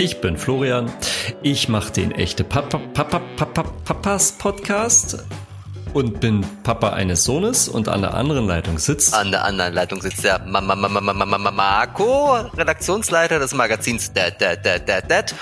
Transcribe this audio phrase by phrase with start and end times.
[0.00, 0.92] Ich bin Florian.
[1.42, 5.24] Ich mache den echte Papa, Papa, Papa, Papas Podcast
[5.92, 9.12] und bin Papa eines Sohnes und an der anderen Leitung sitzt.
[9.12, 14.40] An der anderen Leitung sitzt der Mama, Mama, Mama, Mama, Marco, Redaktionsleiter des Magazins Dad,
[14.40, 15.34] Dad, Dad, Dad, Dad.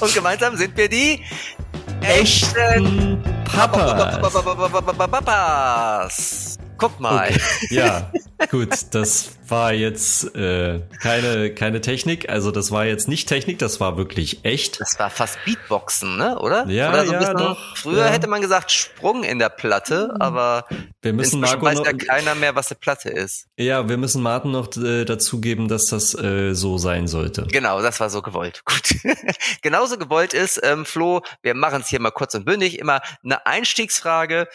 [0.00, 1.22] Und gemeinsam sind wir die
[2.00, 4.20] echten Papas.
[4.96, 6.58] Papas.
[6.78, 7.28] Guck mal.
[7.28, 7.40] Okay.
[7.70, 8.10] Ja,
[8.50, 12.28] gut, das war jetzt äh, keine, keine Technik.
[12.28, 14.80] Also das war jetzt nicht Technik, das war wirklich echt.
[14.80, 16.38] Das war fast Beatboxen, ne?
[16.38, 16.66] Oder?
[16.68, 18.06] Ja, Oder so ja, doch, Früher ja.
[18.06, 20.66] hätte man gesagt Sprung in der Platte, aber
[21.02, 23.46] Wir müssen Marco weiß ja keiner mehr, was eine Platte ist.
[23.56, 27.46] ja, wir müssen Martin noch äh, dazugeben, dass das äh, so sein sollte.
[27.50, 28.62] Genau, das war so gewollt.
[28.64, 28.94] Gut.
[29.62, 33.46] Genauso gewollt ist, ähm, Flo, wir machen es hier mal kurz und bündig, immer eine
[33.46, 34.48] Einstiegsfrage,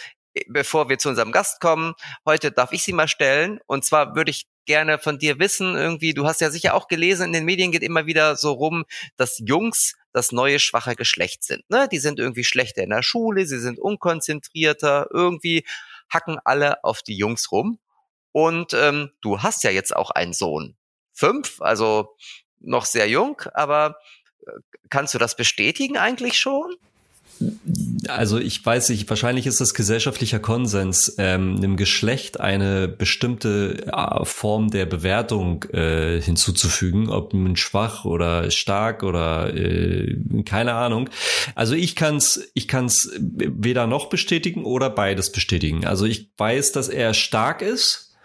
[0.47, 1.93] bevor wir zu unserem Gast kommen.
[2.25, 3.59] Heute darf ich sie mal stellen.
[3.67, 7.27] Und zwar würde ich gerne von dir wissen, irgendwie, du hast ja sicher auch gelesen,
[7.27, 8.85] in den Medien geht immer wieder so rum,
[9.17, 11.67] dass Jungs das neue schwache Geschlecht sind.
[11.69, 11.87] Ne?
[11.91, 15.65] Die sind irgendwie schlechter in der Schule, sie sind unkonzentrierter, irgendwie
[16.09, 17.79] hacken alle auf die Jungs rum.
[18.31, 20.75] Und ähm, du hast ja jetzt auch einen Sohn.
[21.13, 22.15] Fünf, also
[22.59, 23.97] noch sehr jung, aber
[24.45, 24.51] äh,
[24.89, 26.75] kannst du das bestätigen eigentlich schon?
[28.07, 34.25] Also ich weiß nicht, wahrscheinlich ist das gesellschaftlicher Konsens, ähm, einem Geschlecht eine bestimmte äh,
[34.25, 41.09] Form der Bewertung äh, hinzuzufügen, ob nun schwach oder stark oder äh, keine Ahnung.
[41.55, 45.85] Also ich kann's, ich kann's weder noch bestätigen oder beides bestätigen.
[45.85, 48.15] Also ich weiß, dass er stark ist.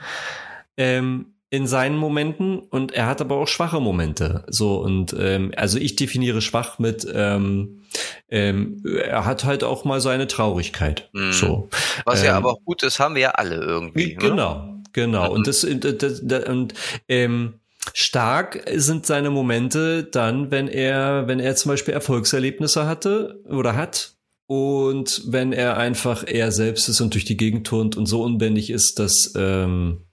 [0.76, 4.44] Ähm, in seinen Momenten und er hat aber auch schwache Momente.
[4.48, 7.82] So und ähm, also ich definiere schwach mit ähm,
[8.28, 11.08] ähm, er hat halt auch mal seine Traurigkeit.
[11.12, 11.32] Mhm.
[11.32, 11.68] So.
[12.04, 14.14] Was ja Ähm, aber auch gut ist, haben wir ja alle irgendwie.
[14.14, 14.16] Ne?
[14.16, 15.26] Genau, genau.
[15.26, 15.30] Mhm.
[15.30, 16.74] Und das, das, das und
[17.08, 17.60] ähm,
[17.94, 24.12] stark sind seine Momente dann, wenn er, wenn er zum Beispiel Erfolgserlebnisse hatte oder hat.
[24.48, 28.70] Und wenn er einfach er selbst ist und durch die Gegend turnt und so unbändig
[28.70, 30.05] ist, dass ähm,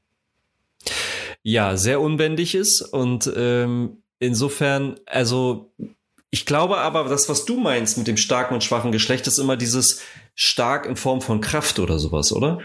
[1.44, 5.74] ja sehr unbändig ist und ähm, insofern, also
[6.32, 9.56] ich glaube aber, das, was du meinst mit dem starken und schwachen Geschlecht, ist immer
[9.58, 10.02] dieses
[10.34, 12.60] stark in Form von Kraft oder sowas, oder?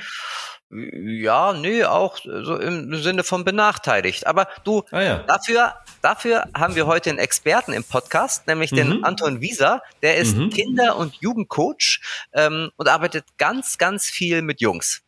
[0.71, 4.27] Ja, nee, auch so im Sinne von benachteiligt.
[4.27, 5.19] Aber du, Ah ja.
[5.27, 9.05] dafür, dafür haben wir heute einen Experten im Podcast, nämlich den Mhm.
[9.05, 9.83] Anton Wieser.
[10.03, 10.51] Der ist Mhm.
[10.51, 12.01] Kinder- und Jugendcoach
[12.35, 15.01] ähm, und arbeitet ganz, ganz viel mit Jungs.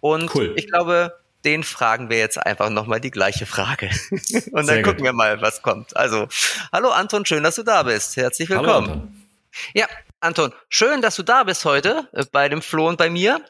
[0.00, 0.52] Und Cool.
[0.56, 3.90] ich glaube, den fragen wir jetzt einfach nochmal die gleiche Frage.
[4.10, 4.84] und Sehr dann gut.
[4.84, 5.96] gucken wir mal, was kommt.
[5.96, 6.28] Also,
[6.72, 8.16] hallo Anton, schön, dass du da bist.
[8.16, 8.68] Herzlich willkommen.
[8.68, 9.26] Hallo, Anton.
[9.74, 9.86] Ja,
[10.20, 13.44] Anton, schön, dass du da bist heute äh, bei dem Flo und bei mir.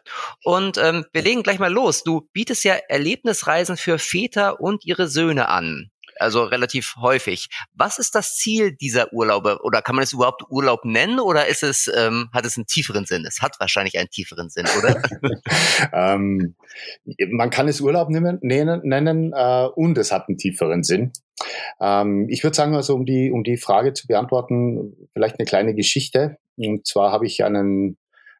[0.44, 2.04] Und ähm, wir legen gleich mal los.
[2.04, 5.90] Du bietest ja Erlebnisreisen für Väter und ihre Söhne an.
[6.20, 7.48] Also relativ häufig.
[7.74, 9.58] Was ist das Ziel dieser Urlaube?
[9.62, 11.18] Oder kann man es überhaupt Urlaub nennen?
[11.20, 13.24] Oder ist es, ähm, hat es einen tieferen Sinn?
[13.26, 15.02] Es hat wahrscheinlich einen tieferen Sinn, oder?
[15.92, 16.54] ähm,
[17.30, 21.12] man kann es Urlaub nennen, nennen, äh, und es hat einen tieferen Sinn.
[21.80, 25.74] Ähm, ich würde sagen, also um die, um die Frage zu beantworten, vielleicht eine kleine
[25.74, 26.36] Geschichte.
[26.56, 27.96] Und zwar habe ich einen,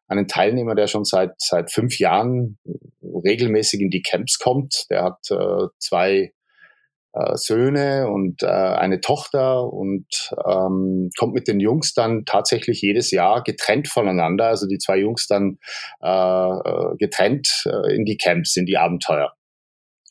[0.07, 2.59] einen Teilnehmer, der schon seit, seit fünf Jahren
[3.01, 4.85] regelmäßig in die Camps kommt.
[4.89, 6.33] Der hat äh, zwei
[7.13, 10.05] äh, Söhne und äh, eine Tochter und
[10.45, 15.27] ähm, kommt mit den Jungs dann tatsächlich jedes Jahr getrennt voneinander, also die zwei Jungs
[15.27, 15.57] dann
[16.01, 19.33] äh, äh, getrennt äh, in die Camps, in die Abenteuer.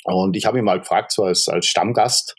[0.04, 2.34] Und ich habe ihn mal gefragt, so als, als Stammgast,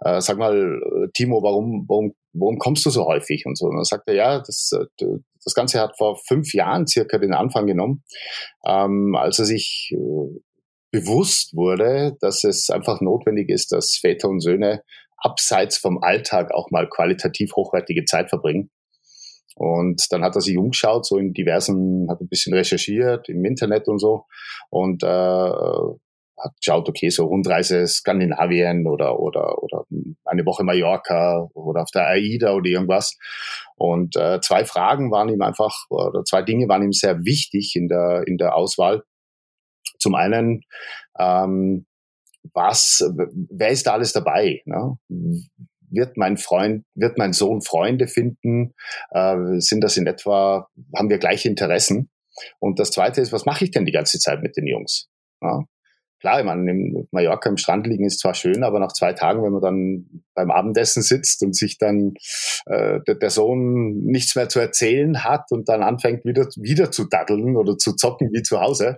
[0.00, 3.46] äh, sag mal, äh, Timo, warum, warum, warum kommst du so häufig?
[3.46, 3.66] Und so.
[3.66, 5.06] Und dann sagt er, ja, das, äh,
[5.44, 8.02] das Ganze hat vor fünf Jahren circa den Anfang genommen,
[8.66, 9.94] ähm, als er sich
[10.94, 14.82] bewusst wurde, dass es einfach notwendig ist, dass Väter und Söhne
[15.16, 18.70] abseits vom Alltag auch mal qualitativ hochwertige Zeit verbringen.
[19.56, 23.88] Und dann hat er sich umgeschaut, so in diversen, hat ein bisschen recherchiert im Internet
[23.88, 24.26] und so
[24.70, 29.86] und äh, hat geschaut, okay, so Rundreise Skandinavien oder oder oder
[30.24, 33.16] eine Woche Mallorca oder auf der AIDA oder irgendwas.
[33.76, 37.88] Und äh, zwei Fragen waren ihm einfach oder zwei Dinge waren ihm sehr wichtig in
[37.88, 39.02] der in der Auswahl.
[39.98, 40.64] Zum einen,
[41.18, 41.86] ähm,
[42.52, 43.04] was,
[43.50, 44.60] wer ist da alles dabei?
[44.66, 44.98] Ne?
[45.90, 48.74] Wird mein Freund, wird mein Sohn Freunde finden?
[49.10, 52.10] Äh, sind das in etwa, haben wir gleiche Interessen?
[52.58, 55.08] Und das zweite ist, was mache ich denn die ganze Zeit mit den Jungs?
[55.40, 55.64] Ja?
[56.24, 59.44] Klar, ich meine, in Mallorca im Strand liegen ist zwar schön, aber nach zwei Tagen,
[59.44, 62.14] wenn man dann beim Abendessen sitzt und sich dann
[62.64, 67.04] äh, der, der Sohn nichts mehr zu erzählen hat und dann anfängt wieder, wieder zu
[67.04, 68.96] daddeln oder zu zocken wie zu Hause,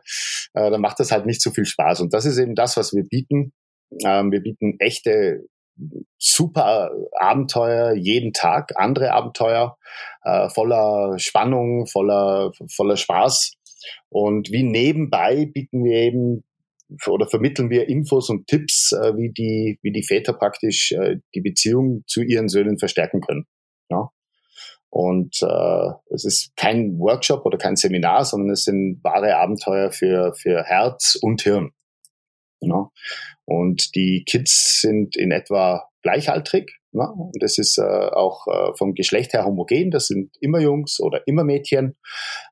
[0.55, 2.01] äh, dann macht das halt nicht so viel Spaß.
[2.01, 3.53] Und das ist eben das, was wir bieten.
[4.05, 5.47] Ähm, wir bieten echte
[6.19, 9.77] super Abenteuer jeden Tag, andere Abenteuer,
[10.23, 13.55] äh, voller Spannung, voller, voller Spaß.
[14.11, 16.45] Und wie nebenbei bieten wir eben
[17.07, 21.41] oder vermitteln wir Infos und Tipps, äh, wie die, wie die Väter praktisch äh, die
[21.41, 23.47] Beziehung zu ihren Söhnen verstärken können.
[23.91, 24.11] Ja?
[24.91, 30.33] Und äh, es ist kein Workshop oder kein Seminar, sondern es sind wahre Abenteuer für,
[30.35, 31.73] für Herz und Hirn.
[32.61, 32.91] Ja?
[33.45, 36.79] Und die Kids sind in etwa gleichaltrig.
[36.93, 37.07] Ja?
[37.07, 39.91] Und das ist äh, auch äh, vom Geschlecht her homogen.
[39.91, 41.97] Das sind immer Jungs oder immer Mädchen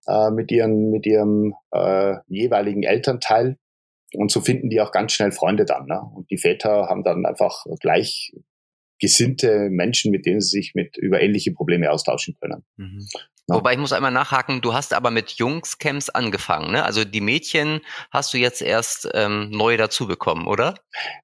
[0.06, 3.58] äh, mit, ihren, mit ihrem äh, jeweiligen Elternteil.
[4.14, 5.86] Und so finden die auch ganz schnell Freunde dann.
[5.86, 6.00] Ne?
[6.14, 8.32] Und die Väter haben dann einfach gleich
[9.00, 12.64] gesinnte Menschen, mit denen sie sich mit über ähnliche Probleme austauschen können.
[12.76, 13.06] Mhm.
[13.46, 13.56] Ja.
[13.56, 16.82] Wobei ich muss einmal nachhaken, du hast aber mit Jungscamps angefangen, ne?
[16.82, 20.74] Also die Mädchen hast du jetzt erst ähm, neu dazu bekommen, oder?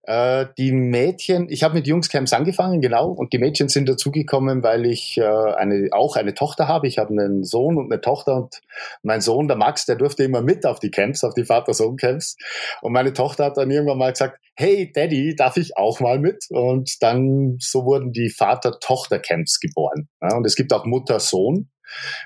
[0.02, 4.84] Äh, die Mädchen, ich habe mit Jungscamps angefangen, genau, und die Mädchen sind dazugekommen, weil
[4.84, 6.88] ich äh, eine, auch eine Tochter habe.
[6.88, 8.60] Ich habe einen Sohn und eine Tochter und
[9.02, 12.36] mein Sohn, der Max, der durfte immer mit auf die Camps, auf die Vater-Sohn-Camps.
[12.82, 16.44] Und meine Tochter hat dann irgendwann mal gesagt, hey Daddy, darf ich auch mal mit?
[16.50, 20.08] Und dann so wurden die Vater-Tochter-Camps geboren.
[20.20, 21.70] Ja, und es gibt auch Mutter-Sohn.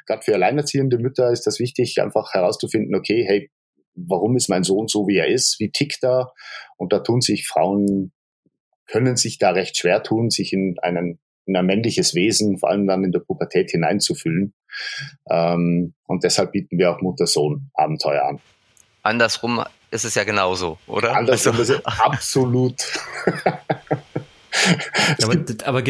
[0.07, 3.51] Gerade für alleinerziehende Mütter ist das wichtig, einfach herauszufinden, okay, hey,
[3.95, 5.57] warum ist mein Sohn so, wie er ist?
[5.59, 6.33] Wie tickt er?
[6.77, 8.13] Und da tun sich Frauen,
[8.87, 12.87] können sich da recht schwer tun, sich in einen in ein männliches Wesen, vor allem
[12.87, 14.55] dann in der Pubertät hineinzufühlen.
[15.29, 18.41] Ähm, und deshalb bieten wir auch Mutter-Sohn-Abenteuer an.
[19.03, 21.15] Andersrum ist es ja genauso, oder?
[21.15, 21.75] Andersrum also.
[21.75, 22.83] ist es absolut.
[25.23, 25.83] aber, aber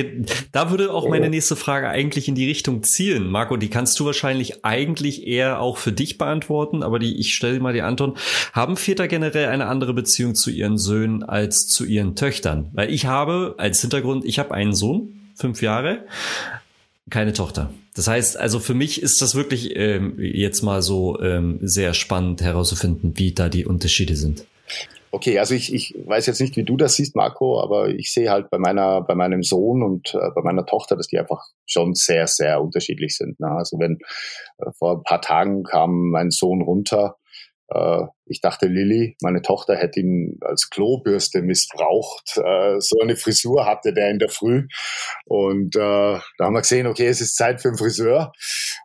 [0.52, 3.28] da würde auch meine nächste Frage eigentlich in die Richtung zielen.
[3.28, 7.60] Marco, die kannst du wahrscheinlich eigentlich eher auch für dich beantworten, aber die, ich stelle
[7.60, 8.16] mal die Anton.
[8.52, 12.70] Haben Väter generell eine andere Beziehung zu ihren Söhnen als zu ihren Töchtern?
[12.72, 16.04] Weil ich habe als Hintergrund, ich habe einen Sohn, fünf Jahre,
[17.10, 17.70] keine Tochter.
[17.94, 22.40] Das heißt, also für mich ist das wirklich ähm, jetzt mal so ähm, sehr spannend
[22.40, 24.44] herauszufinden, wie da die Unterschiede sind.
[25.14, 28.32] Okay, also ich, ich weiß jetzt nicht, wie du das siehst, Marco, aber ich sehe
[28.32, 31.94] halt bei meiner, bei meinem Sohn und äh, bei meiner Tochter, dass die einfach schon
[31.94, 33.38] sehr, sehr unterschiedlich sind.
[33.38, 33.46] Ne?
[33.46, 33.98] Also wenn
[34.58, 37.16] äh, vor ein paar Tagen kam mein Sohn runter
[38.26, 42.38] ich dachte, Lilly, meine Tochter, hätte ihn als Klobürste missbraucht.
[42.38, 44.66] Äh, so eine Frisur hatte der in der Früh.
[45.26, 48.32] Und äh, da haben wir gesehen, okay, es ist Zeit für einen Friseur.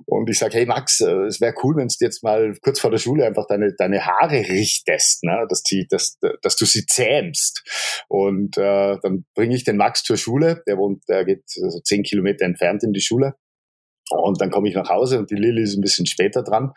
[0.06, 2.92] Und ich sage, hey Max, äh, es wäre cool, wenn du jetzt mal kurz vor
[2.92, 5.46] der Schule einfach deine, deine Haare richtest, ne?
[5.48, 7.64] dass, die, dass, dass du sie zähmst.
[8.08, 10.64] Und äh, dann bringe ich den Max zur Schule.
[10.68, 13.36] Der wohnt, der geht so zehn Kilometer entfernt in die Schule.
[14.12, 16.74] Und dann komme ich nach Hause und die Lilly ist ein bisschen später dran.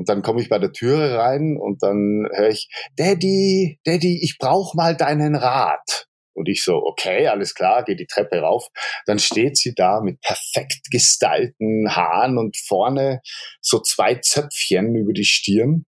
[0.00, 4.38] Und dann komme ich bei der Türe rein und dann höre ich, Daddy, Daddy, ich
[4.38, 6.06] brauche mal deinen Rat.
[6.32, 8.68] Und ich so, okay, alles klar, gehe die Treppe rauf.
[9.04, 13.20] Dann steht sie da mit perfekt gestylten Haaren und vorne
[13.60, 15.84] so zwei Zöpfchen über die Stirn.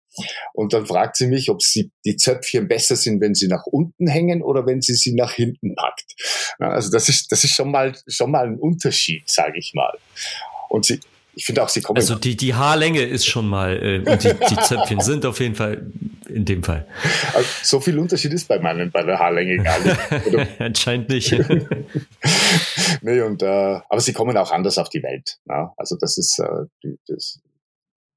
[0.51, 4.09] Und dann fragt sie mich, ob sie die Zöpfchen besser sind, wenn sie nach unten
[4.09, 6.15] hängen oder wenn sie sie nach hinten packt.
[6.59, 9.97] Also das ist, das ist schon mal, schon mal ein Unterschied, sage ich mal.
[10.67, 10.99] Und sie,
[11.33, 11.97] ich finde auch, sie kommen.
[11.97, 15.85] Also die, die Haarlänge ist schon mal, äh, die, die Zöpfchen sind auf jeden Fall
[16.27, 16.87] in dem Fall.
[17.33, 19.97] Also so viel Unterschied ist bei meinen, bei der Haarlänge gar nicht.
[20.59, 21.31] Anscheinend nicht.
[23.01, 25.38] nee, und, äh, aber sie kommen auch anders auf die Welt.
[25.47, 25.73] Ja?
[25.77, 27.39] Also das ist, äh, das,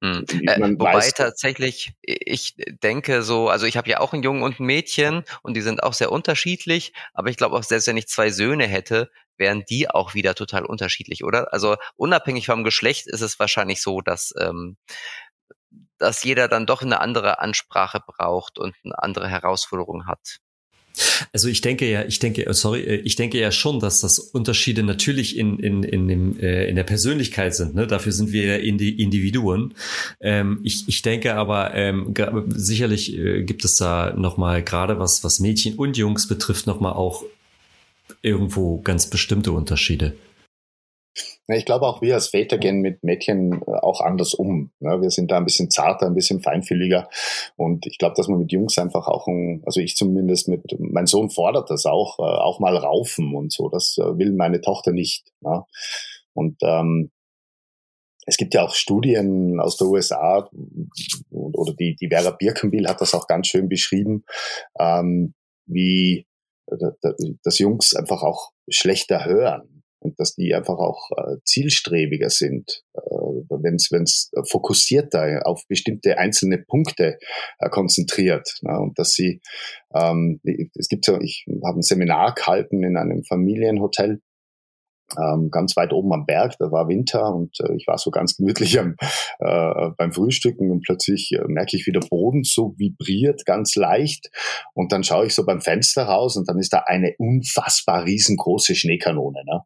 [0.04, 0.26] hm.
[0.46, 4.60] Äh, wobei weiß, tatsächlich, ich denke so, also ich habe ja auch einen Jungen und
[4.60, 8.06] ein Mädchen und die sind auch sehr unterschiedlich, aber ich glaube auch, selbst wenn ich
[8.06, 11.54] zwei Söhne hätte, wären die auch wieder total unterschiedlich, oder?
[11.54, 14.76] Also unabhängig vom Geschlecht ist es wahrscheinlich so, dass, ähm,
[15.96, 20.40] dass jeder dann doch eine andere Ansprache braucht und eine andere Herausforderung hat.
[21.32, 24.18] Also ich denke ja, ich denke, äh, sorry, äh, ich denke ja schon, dass das
[24.18, 27.74] Unterschiede natürlich in, in, in, dem, äh, in der Persönlichkeit sind.
[27.74, 27.86] Ne?
[27.86, 29.74] Dafür sind wir ja Individuen.
[30.20, 32.14] Ähm, ich, ich denke aber, ähm,
[32.48, 37.24] sicherlich äh, gibt es da nochmal, gerade was, was Mädchen und Jungs betrifft, nochmal auch
[38.22, 40.14] irgendwo ganz bestimmte Unterschiede.
[41.46, 44.70] Ich glaube auch wir als Väter gehen mit Mädchen äh, auch anders um.
[44.80, 47.08] Wir sind da ein bisschen zarter, ein bisschen feinfühliger.
[47.56, 51.06] Und ich glaube, dass man mit Jungs einfach auch, ein, also ich zumindest mit, mein
[51.06, 53.68] Sohn fordert das auch, äh, auch mal raufen und so.
[53.68, 55.30] Das äh, will meine Tochter nicht.
[56.32, 57.10] Und ähm,
[58.26, 60.48] es gibt ja auch Studien aus der USA
[61.30, 64.24] oder die, die Vera Birkenbiel hat das auch ganz schön beschrieben,
[64.78, 65.34] ähm,
[65.66, 66.26] wie
[67.42, 69.73] dass Jungs einfach auch schlechter hören.
[70.04, 76.58] Und dass die einfach auch äh, zielstrebiger sind, äh, wenn es fokussierter auf bestimmte einzelne
[76.58, 77.18] Punkte
[77.58, 78.58] äh, konzentriert.
[78.62, 78.78] Ne?
[78.78, 79.40] Und dass sie,
[79.94, 80.40] ähm,
[80.74, 84.20] es gibt so, ich habe ein Seminar gehalten in einem Familienhotel
[85.18, 88.36] ähm, ganz weit oben am Berg, da war Winter und äh, ich war so ganz
[88.36, 88.96] gemütlich am,
[89.38, 94.30] äh, beim Frühstücken und plötzlich äh, merke ich, wie der Boden so vibriert, ganz leicht
[94.74, 98.74] und dann schaue ich so beim Fenster raus und dann ist da eine unfassbar riesengroße
[98.74, 99.42] Schneekanone.
[99.44, 99.60] Ne?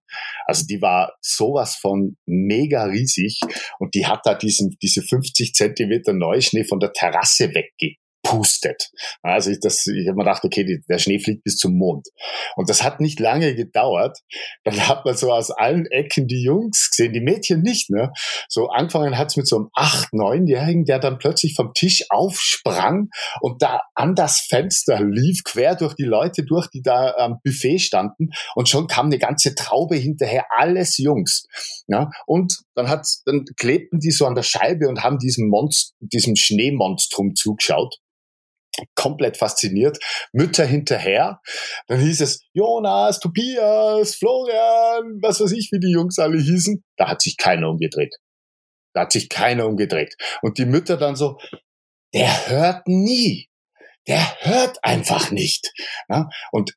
[0.47, 3.41] Also die war sowas von mega riesig
[3.79, 7.97] und die hat da diesen, diese 50 Zentimeter Neuschnee von der Terrasse wegge
[8.29, 8.91] pustet.
[9.23, 12.09] Also ich, das, ich habe mir gedacht, okay, der Schnee fliegt bis zum Mond.
[12.57, 14.19] Und das hat nicht lange gedauert.
[14.65, 17.89] Dann hat man so aus allen Ecken die Jungs gesehen, die Mädchen nicht.
[17.89, 18.13] Ne?
[18.49, 23.09] So angefangen hat's mit so einem acht, neunjährigen, der dann plötzlich vom Tisch aufsprang
[23.41, 27.79] und da an das Fenster lief, quer durch die Leute durch, die da am Buffet
[27.79, 28.29] standen.
[28.55, 31.47] Und schon kam eine ganze Traube hinterher, alles Jungs.
[31.87, 32.11] Ja?
[32.27, 36.37] Und dann, hat's, dann klebten die so an der Scheibe und haben diesem, Monst diesem
[36.37, 37.97] Schneemonstrum zugeschaut
[38.95, 39.99] komplett fasziniert,
[40.33, 41.41] Mütter hinterher.
[41.87, 46.85] Dann hieß es Jonas, Tobias, Florian, was weiß ich, wie die Jungs alle hießen.
[46.97, 48.15] Da hat sich keiner umgedreht.
[48.95, 50.17] Da hat sich keiner umgedreht.
[50.43, 51.39] Und die Mütter dann so,
[52.15, 53.49] der hört nie.
[54.07, 55.73] Der hört einfach nicht.
[56.09, 56.29] Ja?
[56.51, 56.75] Und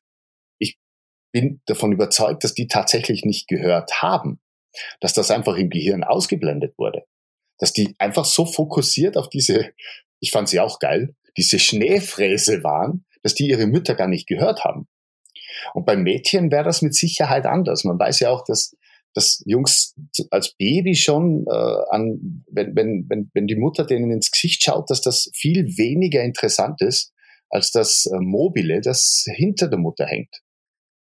[0.58, 0.78] ich
[1.32, 4.40] bin davon überzeugt, dass die tatsächlich nicht gehört haben.
[5.00, 7.04] Dass das einfach im Gehirn ausgeblendet wurde.
[7.58, 9.72] Dass die einfach so fokussiert auf diese,
[10.20, 14.64] ich fand sie auch geil, diese Schneefräse waren, dass die ihre Mütter gar nicht gehört
[14.64, 14.88] haben.
[15.74, 17.84] Und beim Mädchen wäre das mit Sicherheit anders.
[17.84, 18.74] Man weiß ja auch, dass,
[19.14, 19.94] dass Jungs
[20.30, 24.90] als Baby schon äh, an, wenn, wenn, wenn, wenn die Mutter denen ins Gesicht schaut,
[24.90, 27.12] dass das viel weniger interessant ist
[27.50, 30.42] als das äh, Mobile, das hinter der Mutter hängt.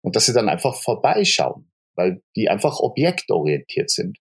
[0.02, 4.18] Und dass sie dann einfach vorbeischauen, weil die einfach objektorientiert sind.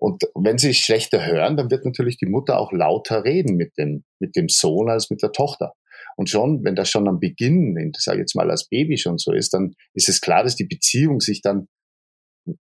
[0.00, 4.04] Und wenn sie schlechter hören, dann wird natürlich die Mutter auch lauter reden mit dem,
[4.18, 5.74] mit dem Sohn als mit der Tochter.
[6.16, 9.32] Und schon, wenn das schon am Beginn, ich sage jetzt mal als Baby schon so
[9.32, 11.68] ist, dann ist es klar, dass die Beziehung sich dann,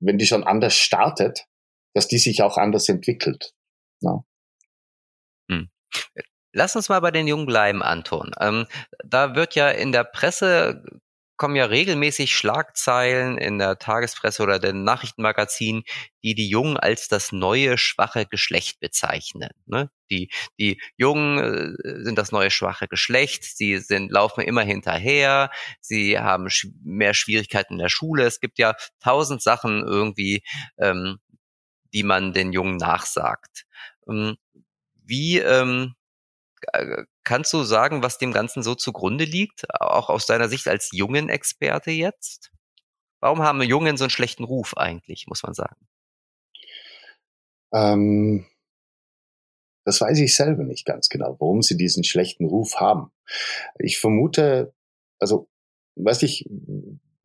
[0.00, 1.44] wenn die schon anders startet,
[1.94, 3.52] dass die sich auch anders entwickelt.
[4.00, 4.24] Ja.
[5.48, 5.68] Hm.
[6.52, 8.32] Lass uns mal bei den Jungen bleiben, Anton.
[8.40, 8.66] Ähm,
[9.04, 10.82] da wird ja in der Presse
[11.38, 15.84] kommen ja regelmäßig Schlagzeilen in der Tagespresse oder den Nachrichtenmagazinen,
[16.22, 19.50] die die Jungen als das neue schwache Geschlecht bezeichnen.
[19.66, 19.90] Ne?
[20.10, 26.18] Die, die Jungen äh, sind das neue schwache Geschlecht, sie sind, laufen immer hinterher, sie
[26.18, 28.24] haben sch mehr Schwierigkeiten in der Schule.
[28.24, 30.42] Es gibt ja tausend Sachen irgendwie,
[30.78, 31.18] ähm,
[31.94, 33.64] die man den Jungen nachsagt.
[34.08, 34.36] Ähm,
[35.04, 35.94] wie ähm,
[36.72, 40.88] äh, kannst du sagen, was dem Ganzen so zugrunde liegt, auch aus deiner Sicht als
[40.92, 42.50] jungen Experte jetzt?
[43.20, 45.76] Warum haben Jungen so einen schlechten Ruf eigentlich, muss man sagen?
[47.74, 48.46] Ähm,
[49.84, 53.12] das weiß ich selber nicht ganz genau, warum sie diesen schlechten Ruf haben.
[53.78, 54.72] Ich vermute,
[55.18, 55.50] also,
[55.96, 56.48] weiß ich,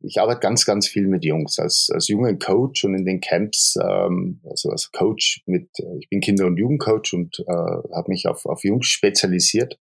[0.06, 3.76] ich arbeite ganz, ganz viel mit Jungs als, als junger Coach und in den Camps,
[3.82, 8.26] ähm, also als Coach mit, äh, ich bin Kinder- und Jugendcoach und äh, habe mich
[8.26, 9.78] auf, auf Jungs spezialisiert,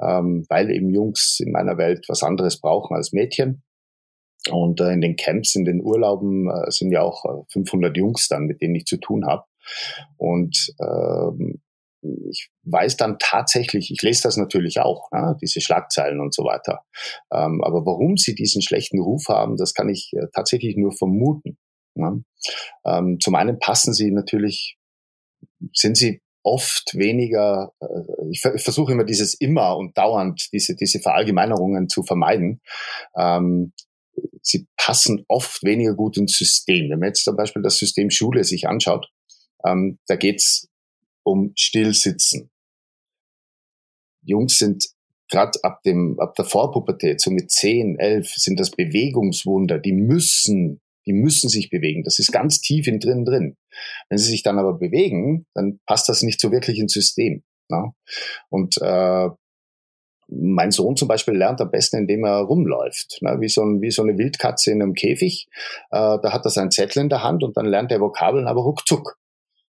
[0.00, 3.62] ähm, weil eben Jungs in meiner Welt was anderes brauchen als Mädchen.
[4.50, 8.28] Und äh, in den Camps, in den Urlauben äh, sind ja auch 500 äh, Jungs
[8.28, 9.44] dann, mit denen ich zu tun habe.
[10.16, 11.60] Und ähm,
[12.02, 16.84] ich weiß dann tatsächlich, ich lese das natürlich auch, ne, diese Schlagzeilen und so weiter.
[17.32, 21.58] Ähm, aber warum sie diesen schlechten Ruf haben, das kann ich äh, tatsächlich nur vermuten.
[21.94, 22.22] Ne?
[22.86, 24.76] Ähm, zum einen passen sie natürlich,
[25.72, 31.88] sind sie oft weniger, äh, ich, versuche immer dieses immer und dauernd, diese, diese Verallgemeinerungen
[31.88, 32.60] zu vermeiden.
[33.16, 33.72] Ähm,
[34.42, 36.90] sie passen oft weniger gut ins System.
[36.90, 39.08] Wenn man jetzt zum Beispiel das System Schule sich anschaut,
[39.66, 40.68] ähm, da geht's
[41.28, 42.50] um Stillsitzen.
[44.22, 44.88] Jungs sind
[45.30, 49.78] gerade ab dem ab der Vorpubertät, so mit 10, 11, sind das Bewegungswunder.
[49.78, 52.02] Die müssen, die müssen sich bewegen.
[52.02, 53.56] Das ist ganz tief in drin drin.
[54.08, 57.42] Wenn sie sich dann aber bewegen, dann passt das nicht so wirklich ins System.
[57.70, 57.92] Ja?
[58.48, 59.28] Und äh,
[60.30, 63.38] mein Sohn zum Beispiel lernt am besten, indem er rumläuft, ne?
[63.40, 65.48] wie, so ein, wie so eine Wildkatze in einem Käfig.
[65.90, 68.62] Äh, da hat er seinen Zettel in der Hand und dann lernt er Vokabeln, aber
[68.62, 69.18] ruckzuck.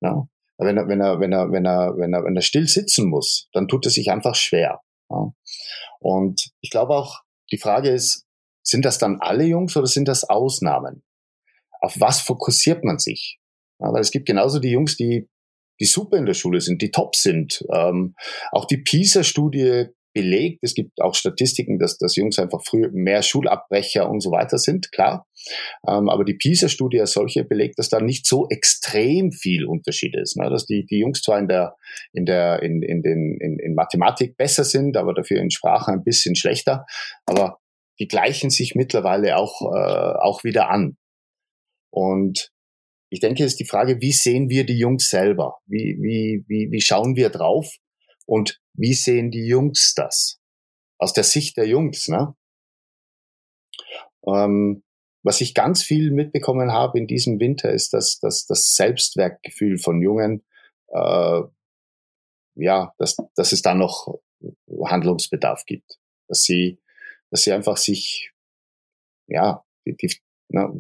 [0.02, 0.28] Ja?
[0.60, 3.48] Wenn er, wenn er, wenn er, wenn er, wenn er, wenn er still sitzen muss,
[3.54, 4.82] dann tut es sich einfach schwer.
[5.10, 5.34] Ja.
[6.00, 8.26] Und ich glaube auch, die Frage ist,
[8.62, 11.04] sind das dann alle Jungs oder sind das Ausnahmen?
[11.82, 13.40] Auf was fokussiert man sich?
[13.80, 15.30] Ja, weil es gibt genauso die Jungs, die,
[15.80, 17.66] die super in der Schule sind, die top sind.
[17.74, 18.16] Ähm,
[18.52, 20.60] auch die PISA-Studie belegt.
[20.64, 24.92] Es gibt auch Statistiken, dass, dass Jungs einfach früher mehr Schulabbrecher und so weiter sind,
[24.92, 25.26] klar.
[25.88, 30.38] Ähm, aber die PISA-Studie als solche belegt, dass da nicht so extrem viel Unterschied ist.
[30.38, 30.50] Ne?
[30.50, 31.76] Dass die, die Jungs zwar in der,
[32.14, 36.04] in der, in, in den, in, in Mathematik besser sind, aber dafür in Sprache ein
[36.04, 36.86] bisschen schlechter.
[37.26, 37.60] Aber
[38.00, 40.98] die gleichen sich mittlerweile auch, äh, auch wieder an.
[41.92, 42.52] Und
[43.12, 45.58] ich denke, es ist die Frage, wie sehen wir die Jungs selber?
[45.66, 47.76] Wie, wie, wie, wie schauen wir drauf?
[48.30, 50.40] Und wie sehen die Jungs das?
[51.00, 52.36] Aus der Sicht der Jungs, ne?
[54.28, 54.84] Ähm,
[55.24, 60.00] was ich ganz viel mitbekommen habe in diesem Winter, ist, dass, dass das Selbstwertgefühl von
[60.00, 60.46] Jungen,
[60.90, 61.42] äh,
[62.54, 64.20] ja, dass, dass es da noch
[64.86, 65.98] Handlungsbedarf gibt.
[66.28, 66.80] Dass sie,
[67.32, 68.32] dass sie einfach sich,
[69.28, 70.16] ja, die, die,
[70.50, 70.72] na,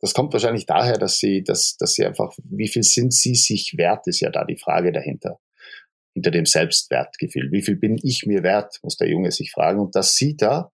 [0.00, 3.76] das kommt wahrscheinlich daher, dass sie, dass, dass sie einfach, wie viel sind sie sich
[3.76, 5.38] wert, ist ja da die Frage dahinter.
[6.14, 7.50] Hinter dem Selbstwertgefühl.
[7.52, 9.80] Wie viel bin ich mir wert, muss der Junge sich fragen.
[9.80, 10.72] Und das sieht er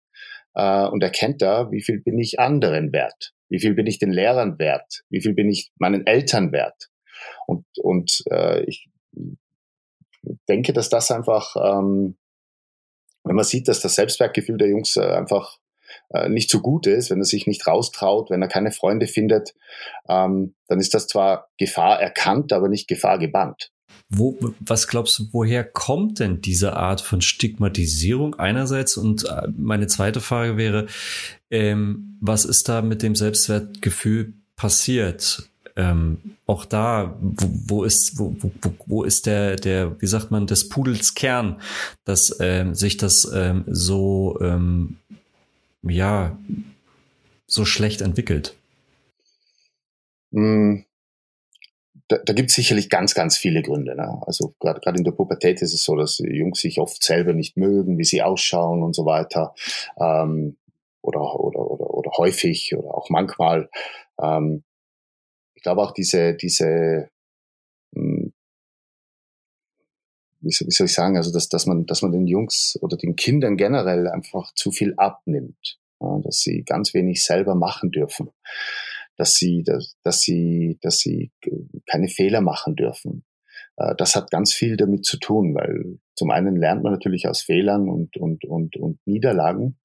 [0.55, 3.33] äh, und erkennt er, wie viel bin ich anderen wert.
[3.49, 5.03] Wie viel bin ich den Lehrern wert?
[5.09, 6.89] Wie viel bin ich meinen Eltern wert?
[7.47, 8.89] Und, und äh, ich
[10.49, 12.17] denke, dass das einfach, ähm,
[13.25, 15.59] wenn man sieht, dass das Selbstwertgefühl der Jungs äh, einfach
[16.11, 19.55] äh, nicht so gut ist, wenn er sich nicht raustraut, wenn er keine Freunde findet,
[20.09, 23.71] ähm, dann ist das zwar Gefahr erkannt, aber nicht Gefahr gebannt.
[24.11, 28.97] Wo, was glaubst du, woher kommt denn diese Art von Stigmatisierung einerseits?
[28.97, 30.87] Und äh, meine zweite Frage wäre,
[31.51, 35.49] ähm, was ist da mit dem Selbstwertgefühl passiert?
[35.77, 38.51] Ähm, auch da, wo, wo ist, wo, wo,
[38.87, 41.61] wo ist der, der, wie sagt man, des Pudels Kern,
[42.05, 44.97] dass ähm, sich das ähm, so ähm,
[45.83, 46.37] ja,
[47.47, 48.57] so schlecht entwickelt?
[50.31, 50.81] Mm,
[52.09, 53.95] da, da gibt es sicherlich ganz, ganz viele Gründe.
[53.95, 54.21] Ne?
[54.27, 57.99] Also gerade in der Pubertät ist es so, dass Jungs sich oft selber nicht mögen,
[57.99, 59.55] wie sie ausschauen und so weiter.
[59.99, 60.57] Ähm,
[61.03, 63.69] oder, oder, oder, oder häufig oder auch manchmal.
[64.21, 64.65] Ähm,
[65.55, 67.11] ich glaube auch diese, diese
[67.95, 68.33] hm,
[70.41, 72.97] wie soll, wie soll ich sagen, also dass, dass man, dass man den Jungs oder
[72.97, 78.31] den Kindern generell einfach zu viel abnimmt, ja, dass sie ganz wenig selber machen dürfen,
[79.19, 81.33] dass sie, dass, dass sie, dass sie
[81.91, 83.25] keine Fehler machen dürfen.
[83.77, 87.43] Äh, das hat ganz viel damit zu tun, weil zum einen lernt man natürlich aus
[87.43, 89.79] Fehlern und, und, und, und Niederlagen.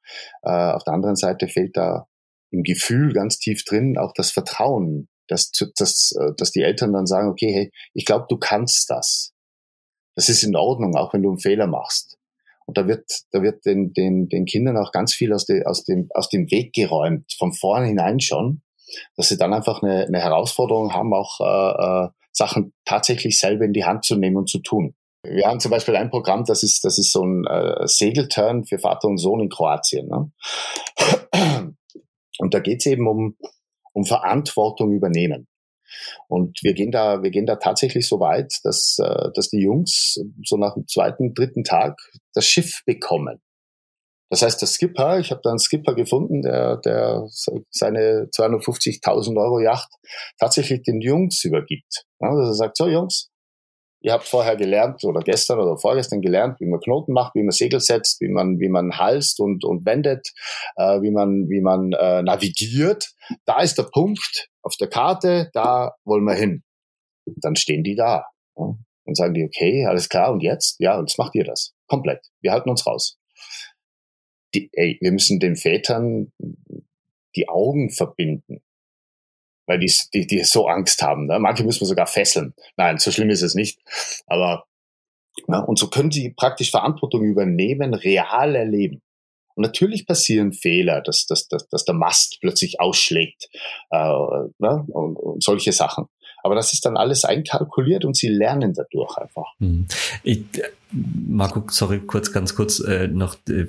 [0.43, 2.08] Äh, auf der anderen Seite fehlt da
[2.52, 7.08] im Gefühl ganz tief drin auch das Vertrauen, dass, dass, äh, dass die Eltern dann
[7.08, 9.34] sagen, okay, hey, ich glaube, du kannst das.
[10.15, 12.19] Das ist in Ordnung, auch wenn du einen Fehler machst.
[12.65, 15.84] Und da wird, da wird den, den, den Kindern auch ganz viel aus, de, aus,
[15.84, 18.62] dem, aus dem Weg geräumt, von vornherein schon,
[19.15, 23.73] dass sie dann einfach eine, eine Herausforderung haben, auch äh, äh, Sachen tatsächlich selber in
[23.73, 24.95] die Hand zu nehmen und zu tun.
[25.25, 28.77] Wir haben zum Beispiel ein Programm, das ist, das ist so ein äh, Segelturn für
[28.77, 30.08] Vater und Sohn in Kroatien.
[30.10, 30.32] Ne?
[32.39, 33.38] Und da geht es eben um,
[33.93, 35.47] um Verantwortung übernehmen.
[36.27, 40.19] Und wir gehen da, wir gehen da tatsächlich so weit, dass, äh, dass die Jungs
[40.43, 41.99] so nach dem zweiten, dritten Tag
[42.34, 43.41] das Schiff bekommen.
[44.34, 47.28] Das heißt, der Skipper, ich habe da einen Skipper gefunden, der, der
[47.69, 49.91] seine 250.000 Euro Yacht
[50.39, 52.06] tatsächlich den Jungs übergibt.
[52.19, 53.30] Ja, also er sagt, so Jungs,
[54.02, 57.52] ihr habt vorher gelernt oder gestern oder vorgestern gelernt, wie man Knoten macht, wie man
[57.52, 60.28] Segel setzt, wie man, wie man halst und, und wendet,
[60.78, 63.12] äh, wie man, wie man äh, navigiert.
[63.46, 66.63] Da ist der Punkt, auf der Karte, da wollen wir hin.
[67.39, 68.26] Dann stehen die da.
[68.58, 68.74] Ja,
[69.06, 70.80] und sagen die, okay, alles klar, und jetzt?
[70.80, 71.76] Ja, und jetzt macht ihr das.
[71.88, 72.26] Komplett.
[72.41, 73.19] Wir halten uns raus.
[74.53, 76.31] Die, ey, wir müssen den Vätern
[77.35, 78.61] die Augen verbinden.
[79.65, 81.27] Weil die, die, die so Angst haben.
[81.27, 81.39] Ne?
[81.39, 82.53] Manche müssen wir sogar fesseln.
[82.75, 83.79] Nein, so schlimm ist es nicht.
[84.27, 84.65] Aber
[85.47, 89.01] ja, und so können sie praktisch Verantwortung übernehmen, real erleben.
[89.55, 93.49] Und natürlich passieren Fehler, dass, dass, dass, dass der Mast plötzlich ausschlägt
[93.91, 94.85] äh, ne?
[94.87, 96.07] und, und solche Sachen.
[96.43, 99.47] Aber das ist dann alles einkalkuliert und sie lernen dadurch einfach.
[99.59, 99.87] Hm.
[100.23, 100.43] Ich,
[100.93, 103.38] Marco, sorry, kurz, ganz kurz äh, noch.
[103.49, 103.65] Äh,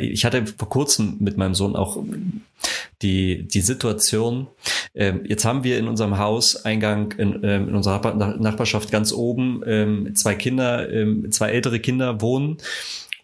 [0.00, 2.02] ich hatte vor kurzem mit meinem Sohn auch
[3.02, 4.46] die die Situation.
[4.94, 10.14] Äh, jetzt haben wir in unserem Hauseingang in, äh, in unserer Nachbarschaft ganz oben äh,
[10.14, 12.58] zwei Kinder, äh, zwei ältere Kinder wohnen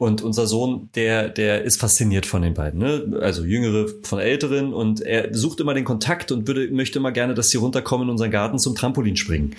[0.03, 3.21] und unser Sohn, der, der ist fasziniert von den beiden, ne?
[3.21, 7.35] Also jüngere von älteren und er sucht immer den Kontakt und würde, möchte immer gerne,
[7.35, 9.55] dass sie runterkommen in unseren Garten zum Trampolin springen.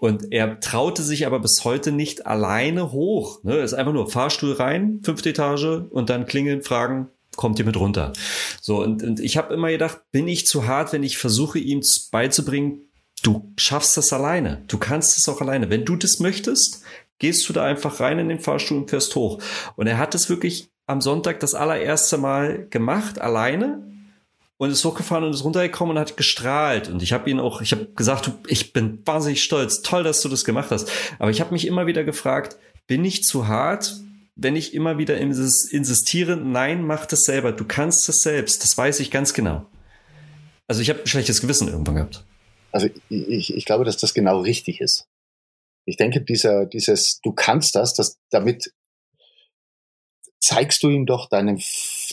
[0.00, 3.42] Und er traute sich aber bis heute nicht alleine hoch.
[3.42, 3.56] Ne?
[3.56, 8.12] ist einfach nur Fahrstuhl rein, fünfte Etage und dann klingeln, fragen, kommt ihr mit runter.
[8.60, 11.82] So, und, und ich habe immer gedacht, bin ich zu hart, wenn ich versuche, ihm
[12.10, 12.82] beizubringen,
[13.22, 14.64] du schaffst das alleine.
[14.68, 15.70] Du kannst es auch alleine.
[15.70, 16.82] Wenn du das möchtest,
[17.18, 19.42] gehst du da einfach rein in den Fahrstuhl und fährst hoch.
[19.76, 23.86] Und er hat es wirklich am Sonntag das allererste Mal gemacht, alleine.
[24.58, 26.88] Und ist hochgefahren und ist runtergekommen und hat gestrahlt.
[26.88, 30.28] Und ich habe ihn auch, ich habe gesagt, ich bin wahnsinnig stolz, toll, dass du
[30.28, 30.90] das gemacht hast.
[31.20, 33.94] Aber ich habe mich immer wieder gefragt, bin ich zu hart,
[34.34, 39.00] wenn ich immer wieder insistiere, nein, mach das selber, du kannst das selbst, das weiß
[39.00, 39.66] ich ganz genau.
[40.68, 42.24] Also ich habe ein schlechtes Gewissen irgendwann gehabt.
[42.70, 45.08] Also ich, ich glaube, dass das genau richtig ist.
[45.86, 48.72] Ich denke, dieser, dieses, du kannst das, das, damit
[50.38, 51.58] zeigst du ihm doch deine,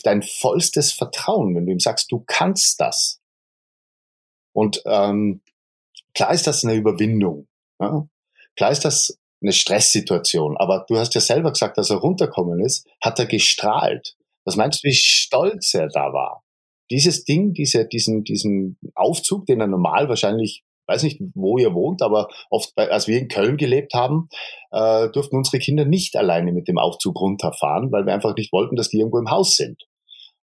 [0.04, 3.20] dein vollstes Vertrauen, wenn du ihm sagst, du kannst das.
[4.52, 5.42] Und ähm,
[6.14, 7.48] klar ist das eine Überwindung.
[7.80, 8.08] Ja?
[8.56, 10.56] Klar ist das eine Stresssituation.
[10.56, 14.16] Aber du hast ja selber gesagt, dass er runterkommen ist, hat er gestrahlt.
[14.44, 16.42] Was meinst du, wie stolz er da war?
[16.90, 22.02] Dieses Ding, diese, diesen, diesen Aufzug, den er normal wahrscheinlich weiß nicht, wo ihr wohnt,
[22.02, 24.28] aber oft, bei, als wir in Köln gelebt haben,
[24.70, 28.76] äh, durften unsere Kinder nicht alleine mit dem Aufzug runterfahren, weil wir einfach nicht wollten,
[28.76, 29.82] dass die irgendwo im Haus sind.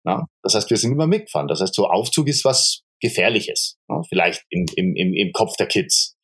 [0.04, 0.26] Ja?
[0.42, 1.48] Das heißt, wir sind immer mitgefahren.
[1.48, 4.02] Das heißt, so Aufzug ist was Gefährliches, ja?
[4.08, 6.16] vielleicht im, im, im, im Kopf der Kids.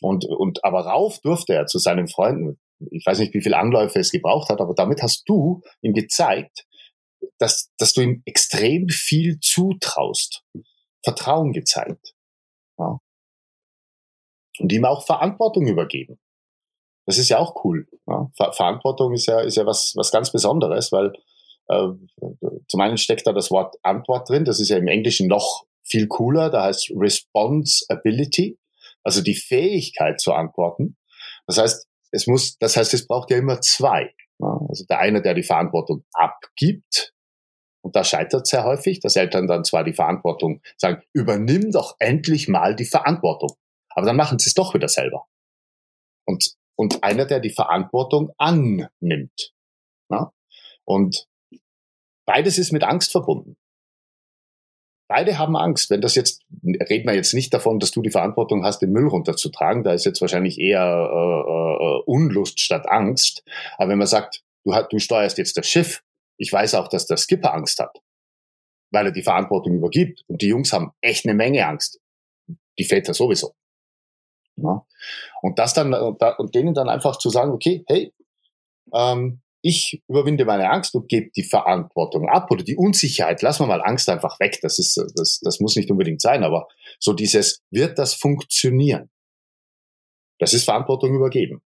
[0.00, 2.58] Und, und aber rauf durfte er zu seinen Freunden.
[2.90, 6.66] Ich weiß nicht, wie viele Anläufe es gebraucht hat, aber damit hast du ihm gezeigt,
[7.38, 10.42] dass, dass du ihm extrem viel zutraust.
[11.02, 12.12] Vertrauen gezeigt.
[12.78, 12.98] Ja
[14.58, 16.18] und ihm auch Verantwortung übergeben.
[17.06, 17.86] Das ist ja auch cool.
[18.06, 18.30] Ja?
[18.36, 21.12] Ver Verantwortung ist ja, ist ja was, was ganz Besonderes, weil
[21.68, 21.88] äh,
[22.68, 26.08] zum einen steckt da das Wort Antwort drin, das ist ja im Englischen noch viel
[26.08, 28.58] cooler, da heißt Responsibility,
[29.04, 30.96] also die Fähigkeit zu antworten.
[31.46, 34.12] Das heißt, es muss, das heißt, es braucht ja immer zwei.
[34.40, 34.60] Ja?
[34.68, 37.12] Also der eine, der die Verantwortung abgibt,
[37.86, 42.48] und da scheitert sehr häufig, dass Eltern dann zwar die Verantwortung sagen, übernimm doch endlich
[42.48, 43.50] mal die Verantwortung.
[43.96, 45.26] Aber dann machen sie es doch wieder selber.
[46.26, 49.52] Und, und einer, der die Verantwortung annimmt.
[50.08, 50.32] Na?
[50.84, 51.26] Und
[52.26, 53.56] beides ist mit Angst verbunden.
[55.08, 55.88] Beide haben Angst.
[55.88, 59.06] Wenn das jetzt, reden wir jetzt nicht davon, dass du die Verantwortung hast, den Müll
[59.06, 59.82] runterzutragen.
[59.82, 63.44] Da ist jetzt wahrscheinlich eher äh, äh, Unlust statt Angst.
[63.78, 66.02] Aber wenn man sagt, du, du steuerst jetzt das Schiff,
[66.38, 67.96] ich weiß auch, dass der Skipper Angst hat,
[68.90, 70.24] weil er die Verantwortung übergibt.
[70.26, 72.00] Und die Jungs haben echt eine Menge Angst.
[72.78, 73.54] Die Väter sowieso.
[74.56, 74.86] Ja.
[75.42, 78.12] Und das dann und denen dann einfach zu sagen, okay, hey,
[78.94, 83.42] ähm, ich überwinde meine Angst und gebe die Verantwortung ab oder die Unsicherheit.
[83.42, 84.58] Lass wir mal Angst einfach weg.
[84.62, 86.68] Das ist, das, das muss nicht unbedingt sein, aber
[87.00, 89.10] so dieses, wird das funktionieren?
[90.38, 91.62] Das ist Verantwortung übergeben.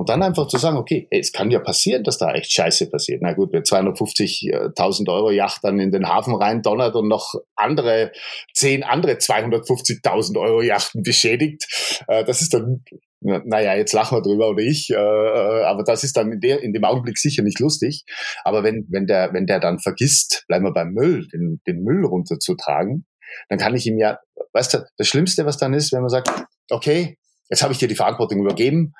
[0.00, 2.88] Und dann einfach zu sagen, okay, hey, es kann ja passieren, dass da echt Scheiße
[2.88, 3.20] passiert.
[3.20, 8.10] Na gut, wenn 250.000 Euro Yacht dann in den Hafen rein donnert und noch andere,
[8.54, 11.66] zehn andere 250.000 Euro Yachten beschädigt,
[12.08, 12.82] äh, das ist dann,
[13.20, 16.62] naja, jetzt lachen wir drüber oder ich, äh, äh, aber das ist dann in, der,
[16.62, 18.04] in dem Augenblick sicher nicht lustig.
[18.42, 22.06] Aber wenn, wenn der, wenn der dann vergisst, bleiben wir beim Müll, den, den Müll
[22.06, 23.04] runterzutragen,
[23.50, 24.18] dann kann ich ihm ja,
[24.54, 26.30] weißt du, das Schlimmste, was dann ist, wenn man sagt,
[26.70, 27.18] okay,
[27.50, 28.94] jetzt habe ich dir die Verantwortung übergeben,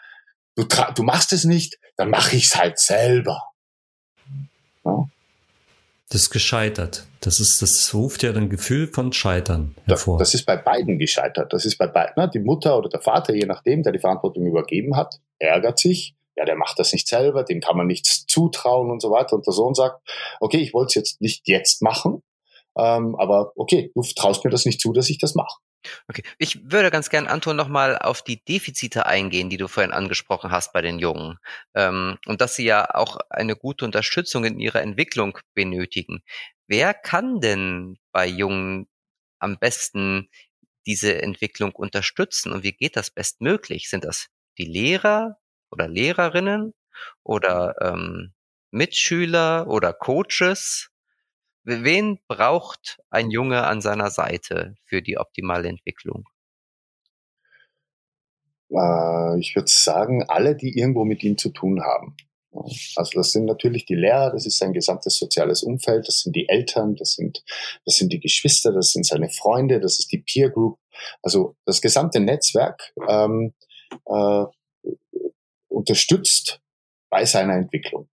[0.57, 3.43] du, du machst es nicht, dann mache ich es halt selber.
[4.85, 5.09] Ja.
[6.09, 7.07] Das ist gescheitert.
[7.21, 10.19] Das ist, das ruft ja ein Gefühl von Scheitern hervor.
[10.19, 11.53] Das, das ist bei beiden gescheitert.
[11.53, 12.15] Das ist bei beiden.
[12.17, 12.31] Ne?
[12.33, 16.15] Die Mutter oder der Vater, je nachdem, der die Verantwortung übergeben hat, ärgert sich.
[16.37, 19.37] Ja, der macht das nicht selber, dem kann man nichts zutrauen und so weiter.
[19.37, 20.01] Und der Sohn sagt,
[20.41, 22.23] okay, ich wollte es jetzt nicht jetzt machen,
[22.79, 25.59] ähm, aber okay, du traust mir das nicht zu, dass ich das mache.
[26.09, 30.51] Okay, ich würde ganz gern, Anton, nochmal auf die Defizite eingehen, die du vorhin angesprochen
[30.51, 31.39] hast bei den Jungen.
[31.75, 36.23] Ähm, und dass sie ja auch eine gute Unterstützung in ihrer Entwicklung benötigen.
[36.67, 38.89] Wer kann denn bei Jungen
[39.39, 40.29] am besten
[40.87, 43.91] diese Entwicklung unterstützen und wie geht das bestmöglich?
[43.91, 45.39] Sind das die Lehrer
[45.71, 46.75] oder Lehrerinnen
[47.25, 48.35] oder ähm,
[48.73, 50.90] Mitschüler oder Coaches?
[51.71, 56.25] Wen braucht ein Junge an seiner Seite für die optimale Entwicklung?
[58.71, 62.17] Äh, ich würde sagen, alle, die irgendwo mit ihm zu tun haben.
[62.97, 66.49] Also das sind natürlich die Lehrer, das ist sein gesamtes soziales Umfeld, das sind die
[66.49, 67.45] Eltern, das sind,
[67.85, 70.79] das sind die Geschwister, das sind seine Freunde, das ist die Peer Group.
[71.23, 73.55] Also das gesamte Netzwerk ähm,
[74.07, 74.45] äh,
[75.69, 76.61] unterstützt
[77.09, 78.09] bei seiner Entwicklung.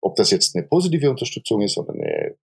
[0.00, 2.36] Ob das jetzt eine positive Unterstützung ist oder eine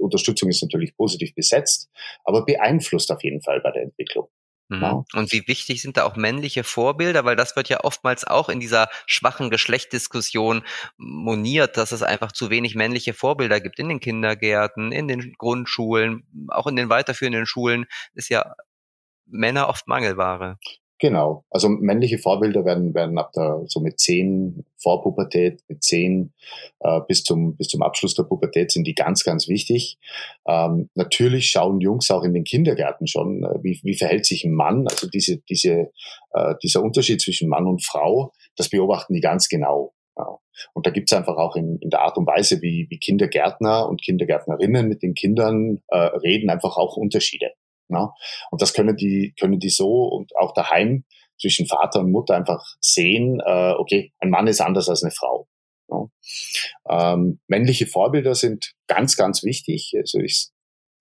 [0.00, 1.90] Unterstützung ist natürlich positiv besetzt,
[2.24, 4.28] aber beeinflusst auf jeden Fall bei der Entwicklung.
[4.68, 4.82] Mhm.
[4.82, 5.04] Ja.
[5.14, 7.24] Und wie wichtig sind da auch männliche Vorbilder?
[7.24, 10.62] Weil das wird ja oftmals auch in dieser schwachen Geschlechtdiskussion
[10.98, 16.26] moniert, dass es einfach zu wenig männliche Vorbilder gibt in den Kindergärten, in den Grundschulen,
[16.48, 18.54] auch in den weiterführenden Schulen ist ja
[19.26, 20.58] Männer oft Mangelware.
[21.00, 21.44] Genau.
[21.50, 26.32] Also männliche Vorbilder werden, werden ab der, so mit zehn vor Pubertät, mit zehn
[26.80, 29.98] äh, bis zum, bis zum Abschluss der Pubertät sind die ganz, ganz wichtig.
[30.48, 34.52] Ähm, natürlich schauen Jungs auch in den Kindergärten schon, äh, wie, wie verhält sich ein
[34.52, 35.92] Mann, also diese, diese,
[36.32, 39.94] äh, dieser Unterschied zwischen Mann und Frau, das beobachten die ganz genau.
[40.16, 40.38] Ja.
[40.72, 44.02] Und da gibt's einfach auch in, in der Art und Weise, wie, wie Kindergärtner und
[44.02, 47.52] Kindergärtnerinnen mit den Kindern äh, reden, einfach auch Unterschiede.
[47.88, 48.12] Ja?
[48.50, 51.04] Und das können die, können die so und auch daheim
[51.40, 55.48] zwischen Vater und Mutter einfach sehen, äh, okay, ein Mann ist anders als eine Frau.
[55.90, 56.06] Ja?
[56.88, 59.92] Ähm, männliche Vorbilder sind ganz, ganz wichtig.
[59.96, 60.48] Also ich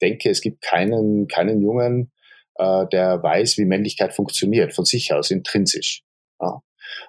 [0.02, 2.12] denke, es gibt keinen, keinen Jungen,
[2.56, 6.04] äh, der weiß, wie Männlichkeit funktioniert, von sich aus, intrinsisch.
[6.40, 6.62] Ja?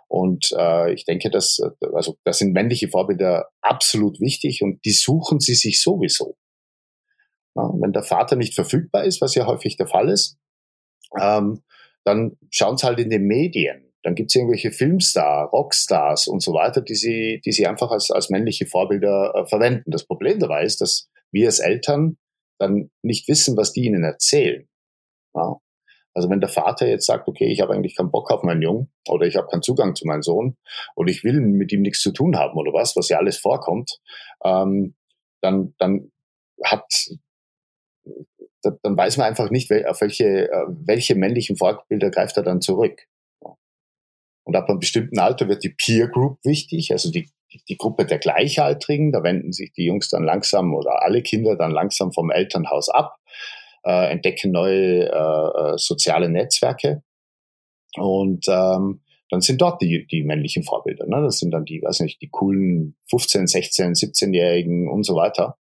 [0.09, 1.61] Und äh, ich denke, dass,
[1.93, 6.37] also, das sind männliche Vorbilder absolut wichtig und die suchen sie sich sowieso.
[7.55, 10.39] Wenn der Vater nicht verfügbar ist, was ja häufig der Fall ist,
[11.21, 11.63] ähm,
[12.05, 13.93] dann schauen sie halt in den Medien.
[14.03, 18.11] Dann gibt es irgendwelche Filmstar, Rockstars und so weiter, die sie, die sie einfach als,
[18.11, 19.91] als männliche Vorbilder äh, verwenden.
[19.91, 22.17] Das Problem dabei ist, dass wir als Eltern
[22.59, 24.69] dann nicht wissen, was die ihnen erzählen.
[25.35, 25.57] Ja.
[26.15, 28.91] Also wenn der Vater jetzt sagt, okay, ich habe eigentlich keinen Bock auf meinen Jungen
[29.09, 30.57] oder ich habe keinen Zugang zu meinem Sohn
[30.97, 34.01] oder ich will mit ihm nichts zu tun haben oder was, was ja alles vorkommt,
[34.45, 34.97] ähm,
[35.41, 36.11] dann, dann
[36.65, 36.87] hat
[38.63, 43.07] dann weiß man einfach nicht, auf welche, äh, welche männlichen Vorbilder greift er dann zurück.
[44.45, 47.31] Und ab einem bestimmten Alter wird die Peer Group wichtig, also die,
[47.69, 49.13] die Gruppe der Gleichaltrigen.
[49.13, 53.17] Da wenden sich die Jungs dann langsam oder alle Kinder dann langsam vom Elternhaus ab,
[53.85, 57.03] äh, entdecken neue äh, äh soziale Netzwerke.
[57.97, 61.07] Und ähm, dann sind dort die, die männlichen Vorbilder.
[61.07, 61.23] Ne?
[61.23, 65.59] Das sind dann die, weiß nicht, die coolen 15, 16, 17-Jährigen und so weiter.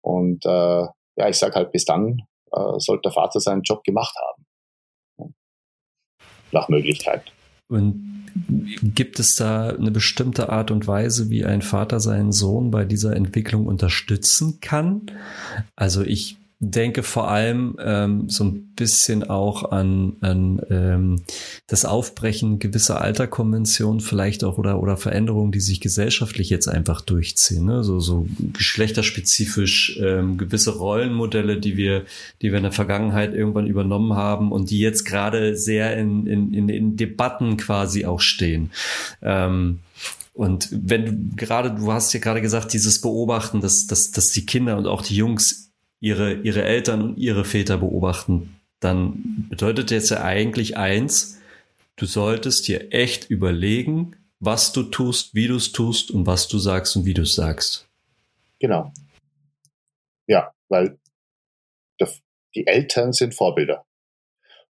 [0.00, 0.86] Und äh,
[1.18, 5.32] ja, ich sage halt, bis dann äh, sollte der Vater seinen Job gemacht haben.
[6.52, 7.30] Nach Möglichkeit.
[7.68, 8.30] Und
[8.82, 13.14] gibt es da eine bestimmte Art und Weise, wie ein Vater seinen Sohn bei dieser
[13.14, 15.10] Entwicklung unterstützen kann?
[15.76, 21.22] Also ich denke vor allem ähm, so ein bisschen auch an, an ähm,
[21.68, 27.64] das Aufbrechen gewisser Alterkonventionen vielleicht auch oder oder Veränderungen, die sich gesellschaftlich jetzt einfach durchziehen.
[27.64, 27.84] Ne?
[27.84, 32.04] So, so geschlechterspezifisch ähm, gewisse Rollenmodelle, die wir,
[32.42, 36.52] die wir in der Vergangenheit irgendwann übernommen haben und die jetzt gerade sehr in, in,
[36.52, 38.72] in, in Debatten quasi auch stehen.
[39.22, 39.78] Ähm,
[40.34, 44.46] und wenn du gerade, du hast ja gerade gesagt, dieses Beobachten, dass, dass, dass die
[44.46, 45.67] Kinder und auch die Jungs
[46.00, 51.40] ihre, ihre Eltern und ihre Väter beobachten, dann bedeutet jetzt ja eigentlich eins,
[51.96, 56.58] du solltest dir echt überlegen, was du tust, wie du es tust und was du
[56.58, 57.88] sagst und wie du es sagst.
[58.60, 58.92] Genau.
[60.26, 60.98] Ja, weil
[62.54, 63.84] die Eltern sind Vorbilder.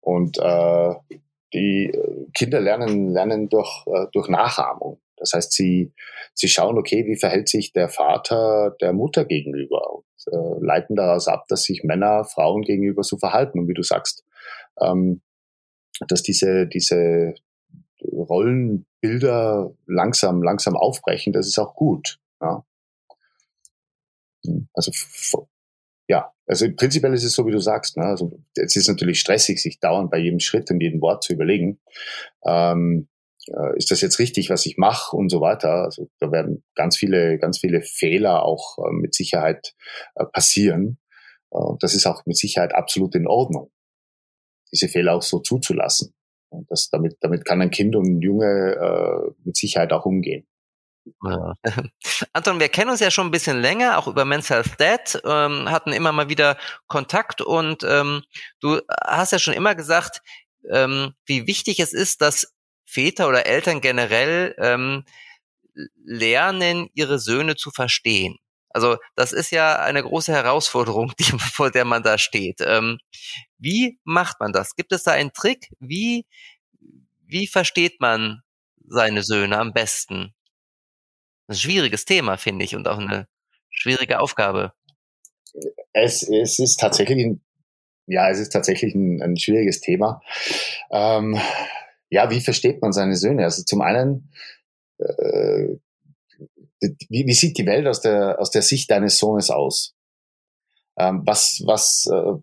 [0.02, 0.94] Und äh,
[1.54, 1.92] die
[2.34, 5.02] Kinder lernen, lernen durch, äh, durch Nachahmung.
[5.18, 5.94] Das heißt, sie,
[6.34, 11.28] sie schauen, okay, wie verhält sich der Vater der Mutter gegenüber und äh, leiten daraus
[11.28, 13.60] ab, dass sich Männer Frauen gegenüber so verhalten.
[13.60, 14.24] Und wie du sagst,
[14.80, 15.22] ähm,
[16.08, 17.36] dass diese, diese
[18.04, 22.20] Rollenbilder langsam, langsam aufbrechen, das ist auch gut.
[22.42, 22.66] Ja.
[24.74, 24.92] Also
[26.08, 27.98] ja, also prinzipiell ist es so, wie du sagst.
[27.98, 28.06] Ne?
[28.06, 31.80] Also es ist natürlich stressig, sich dauernd bei jedem Schritt und jedem Wort zu überlegen.
[32.46, 33.15] Ähm, äh,
[33.78, 35.84] ist das jetzt richtig, was ich mache und so weiter.
[35.84, 39.76] Also da werden ganz viele, ganz viele Fehler auch äh, mit Sicherheit
[40.16, 40.98] äh, passieren.
[41.50, 43.72] Und das ist auch mit Sicherheit absolut in Ordnung,
[44.72, 46.14] diese Fehler auch so zuzulassen.
[46.50, 50.48] Und das, damit, damit kann ein Kind und ein Junge äh, mit Sicherheit auch umgehen.
[51.24, 51.54] Ja.
[52.34, 55.70] Anton, wir kennen uns ja schon ein bisschen länger, auch über Men's Health Dad, ähm,
[55.70, 58.24] hatten immer mal wieder Kontakt und ähm,
[58.60, 60.22] du hast ja schon immer gesagt,
[60.72, 62.55] ähm, wie wichtig es ist, dass
[62.86, 65.04] Väter oder Eltern generell ähm,
[66.04, 68.38] lernen, ihre Söhne zu verstehen.
[68.70, 72.62] Also das ist ja eine große Herausforderung, die, vor der man da steht.
[72.62, 73.00] Ähm,
[73.58, 74.76] wie macht man das?
[74.76, 75.70] Gibt es da einen Trick?
[75.80, 76.26] Wie,
[77.26, 78.42] wie versteht man
[78.88, 80.36] seine Söhne am besten?
[81.48, 83.28] ein schwieriges Thema, finde ich, und auch eine
[83.70, 84.74] schwierige Aufgabe.
[85.94, 87.42] Es, es ist tatsächlich ein,
[88.08, 90.22] ja, es ist tatsächlich ein, ein schwieriges Thema.
[90.92, 91.40] Ähm,
[92.16, 93.44] ja, wie versteht man seine Söhne?
[93.44, 94.32] Also zum einen,
[95.00, 95.76] äh,
[97.10, 99.94] wie, wie sieht die Welt aus der, aus der Sicht deines Sohnes aus?
[100.98, 102.40] Ähm, was, was, äh,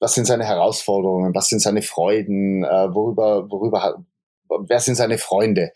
[0.00, 1.34] was sind seine Herausforderungen?
[1.34, 2.62] Was sind seine Freuden?
[2.62, 4.04] Äh, worüber, worüber,
[4.48, 5.72] wer sind seine Freunde?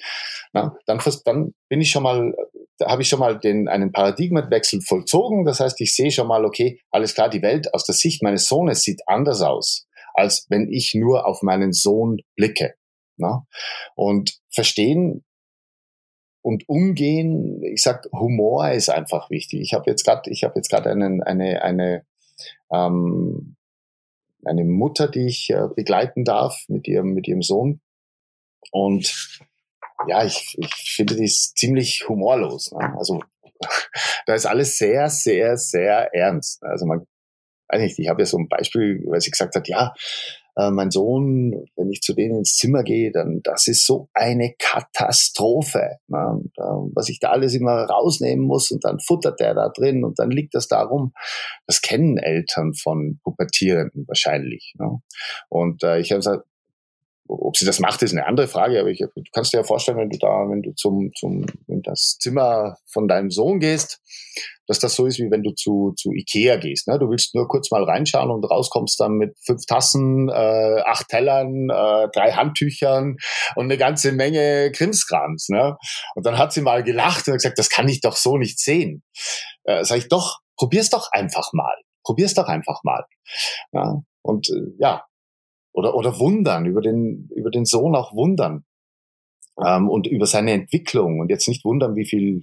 [0.52, 2.32] Na, dann, dann bin ich schon mal,
[2.80, 5.44] habe ich schon mal den, einen Paradigmenwechsel vollzogen.
[5.44, 8.46] Das heißt, ich sehe schon mal, okay, alles klar, die Welt aus der Sicht meines
[8.46, 12.74] Sohnes sieht anders aus als wenn ich nur auf meinen Sohn blicke.
[13.16, 13.42] Ne?
[13.94, 15.24] Und verstehen
[16.42, 19.60] und umgehen, ich sag, Humor ist einfach wichtig.
[19.60, 22.04] Ich habe jetzt gerade, ich habe jetzt gerade einen, eine, eine,
[22.70, 23.56] ähm,
[24.44, 27.80] eine Mutter, die ich äh, begleiten darf mit ihrem, mit ihrem Sohn.
[28.72, 29.40] Und
[30.08, 32.72] ja, ich, ich finde die ist ziemlich humorlos.
[32.72, 32.92] Ne?
[32.98, 33.20] Also
[34.26, 36.62] da ist alles sehr, sehr, sehr ernst.
[36.64, 37.06] Also man,
[37.72, 39.92] eigentlich, ich habe ja so ein Beispiel, weil sie gesagt hat, ja,
[40.56, 44.54] äh, mein Sohn, wenn ich zu denen ins Zimmer gehe, dann das ist so eine
[44.58, 45.96] Katastrophe.
[46.08, 46.28] Ne?
[46.28, 50.04] Und, äh, was ich da alles immer rausnehmen muss und dann futtert der da drin
[50.04, 51.12] und dann liegt das da rum.
[51.66, 54.74] Das kennen Eltern von Pubertierenden wahrscheinlich.
[54.78, 54.98] Ne?
[55.48, 56.44] Und äh, ich habe gesagt,
[57.28, 59.98] ob sie das macht, ist eine andere Frage, aber ich, du kannst dir ja vorstellen,
[59.98, 64.00] wenn du da, wenn du zum, zum, in das Zimmer von deinem Sohn gehst,
[64.66, 66.88] dass das so ist, wie wenn du zu, zu Ikea gehst.
[66.88, 66.98] Ne?
[66.98, 71.68] Du willst nur kurz mal reinschauen und rauskommst dann mit fünf Tassen, äh, acht Tellern,
[71.70, 73.16] äh, drei Handtüchern
[73.56, 75.48] und eine ganze Menge Krimskrams.
[75.48, 75.76] Ne?
[76.14, 79.02] Und dann hat sie mal gelacht und gesagt, das kann ich doch so nicht sehen.
[79.64, 81.74] Äh, sag ich, doch, probier's doch einfach mal.
[82.04, 83.04] Probier's doch einfach mal.
[83.72, 84.00] Ja?
[84.22, 85.04] Und äh, ja,
[85.72, 88.64] oder, oder wundern, über den, über den Sohn auch wundern.
[89.64, 92.42] Ähm, und über seine Entwicklung und jetzt nicht wundern, wie viel,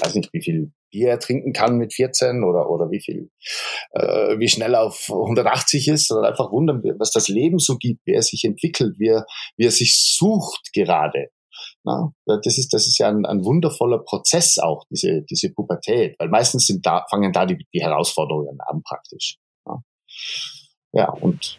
[0.00, 3.30] weiß nicht, wie viel Bier er trinken kann mit 14 oder, oder wie viel,
[3.92, 8.06] äh, wie schnell er auf 180 ist, sondern einfach wundern, was das Leben so gibt,
[8.06, 11.30] wie er sich entwickelt, wie er, wie er sich sucht gerade.
[11.84, 16.28] Na, das ist, das ist ja ein, ein wundervoller Prozess auch, diese, diese Pubertät, weil
[16.28, 19.36] meistens sind da, fangen da die, die Herausforderungen an praktisch.
[19.66, 19.82] Ja,
[20.92, 21.58] ja und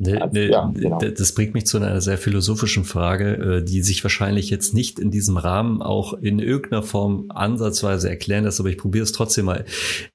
[0.00, 0.98] Ne, ne, ja, genau.
[0.98, 5.10] Das bringt mich zu einer sehr philosophischen Frage, äh, die sich wahrscheinlich jetzt nicht in
[5.10, 9.64] diesem Rahmen auch in irgendeiner Form ansatzweise erklären lässt, aber ich probiere es trotzdem mal.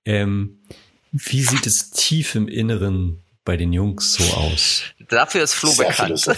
[0.06, 0.60] Ähm,
[1.12, 4.84] wie sieht es tief im Inneren bei den Jungs so aus?
[5.10, 6.26] Dafür ist Flo sehr bekannt.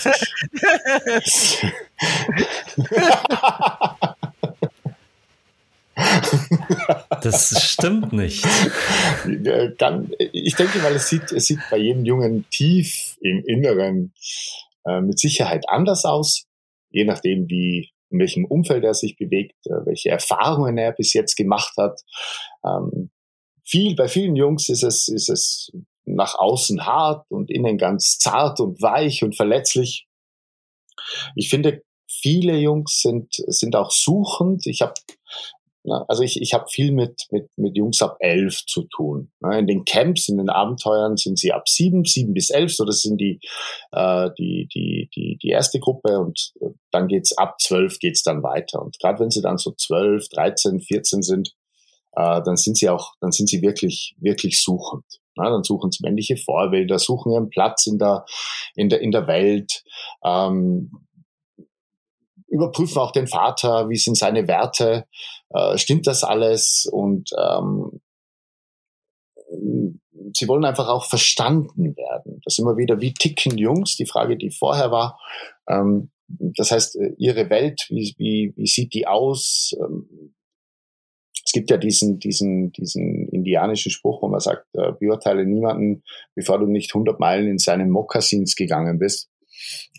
[7.22, 8.46] Das stimmt nicht.
[9.26, 14.13] Ich denke, weil es sieht, es sieht bei jedem Jungen tief im Inneren
[14.86, 16.46] äh, mit Sicherheit anders aus,
[16.91, 21.36] je nachdem, wie in welchem Umfeld er sich bewegt, äh, welche Erfahrungen er bis jetzt
[21.36, 22.02] gemacht hat.
[22.63, 23.10] Ähm,
[23.63, 25.72] viel, bei vielen Jungs ist es, ist es
[26.06, 30.08] nach außen hart und innen ganz zart und weich und verletzlich.
[31.36, 34.68] Ich finde, viele Jungs sind, sind auch suchend.
[34.68, 34.94] Ich habe
[36.08, 39.32] also ich, ich habe viel mit, mit, mit Jungs ab elf zu tun.
[39.41, 43.02] In den Camps, in den Abenteuern sind sie ab sieben, sieben bis elf, so das
[43.02, 43.39] sind die,
[43.91, 46.54] äh, die, die, die, die erste Gruppe und
[46.91, 48.82] dann geht's ab zwölf geht's dann weiter.
[48.82, 51.56] Und gerade wenn sie dann so zwölf, dreizehn, vierzehn sind,
[52.13, 55.06] äh, dann sind sie auch, dann sind sie wirklich, wirklich suchend.
[55.38, 58.26] Ja, dann suchen sie männliche Vorbilder, suchen ihren Platz in der,
[58.76, 59.84] in der, in der Welt,
[60.24, 60.91] ähm,
[62.48, 65.06] überprüfen auch den Vater, wie sind seine Werte,
[65.50, 68.02] äh, stimmt das alles und ähm,
[70.34, 72.42] sie wollen einfach auch verstanden werden.
[72.44, 75.20] Das ist immer wieder, wie ticken Jungs, die Frage, die vorher war.
[75.68, 79.76] Ähm, das heißt, äh, ihre Welt, wie, wie, wie sieht die aus?
[79.80, 80.34] Ähm,
[81.46, 86.04] es gibt ja diesen, diesen, diesen indianischen Spruch, wo man sagt, äh, beurteile niemanden,
[86.34, 89.30] bevor du nicht 100 Meilen in seinen Mokassins gegangen bist.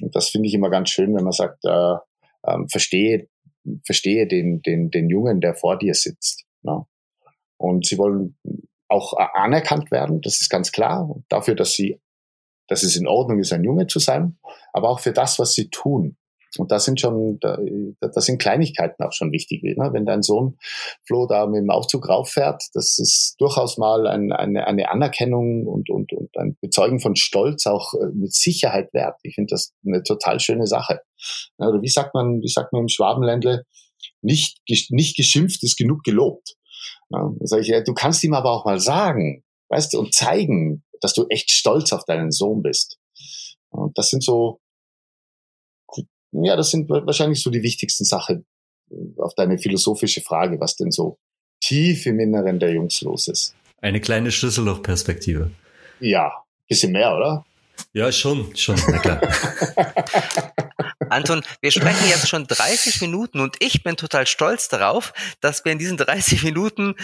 [0.02, 1.94] Und das finde ich immer ganz schön, wenn man sagt, äh,
[2.46, 3.28] ähm, verstehe,
[3.84, 6.44] verstehe den, den, den Jungen, der vor dir sitzt.
[6.62, 6.84] Ne?
[7.58, 8.36] Und sie wollen
[8.88, 12.00] auch anerkannt werden, das ist ganz klar, dafür, dass sie,
[12.68, 14.38] dass es in Ordnung ist, ein Junge zu sein,
[14.72, 16.16] aber auch für das, was sie tun.
[16.58, 17.58] Und da sind schon, da,
[18.00, 19.62] da sind Kleinigkeiten auch schon wichtig.
[19.62, 19.90] Ne?
[19.92, 20.58] Wenn dein Sohn
[21.06, 25.90] Flo da mit dem Aufzug rauffährt, das ist durchaus mal ein, eine, eine Anerkennung und,
[25.90, 29.18] und, und ein Bezeugen von Stolz auch äh, mit Sicherheit wert.
[29.22, 31.00] Ich finde das eine total schöne Sache.
[31.58, 33.64] Oder wie sagt man, wie sagt man im Schwabenländle,
[34.22, 36.56] nicht, nicht geschimpft ist genug gelobt.
[37.10, 40.84] Ja, sag ich, ja, du kannst ihm aber auch mal sagen, weißt du, und zeigen,
[41.00, 42.98] dass du echt stolz auf deinen Sohn bist.
[43.70, 44.60] Und das sind so,
[46.44, 48.46] ja, das sind wahrscheinlich so die wichtigsten Sachen
[48.90, 51.18] äh, auf deine philosophische Frage, was denn so
[51.60, 53.54] tief im Inneren der Jungs los ist.
[53.80, 55.50] Eine kleine Schlüssellochperspektive.
[56.00, 56.32] Ja,
[56.68, 57.44] bisschen mehr, oder?
[57.92, 59.20] Ja, schon, schon, na klar.
[61.10, 65.72] Anton, wir sprechen jetzt schon 30 Minuten und ich bin total stolz darauf, dass wir
[65.72, 66.94] in diesen 30 Minuten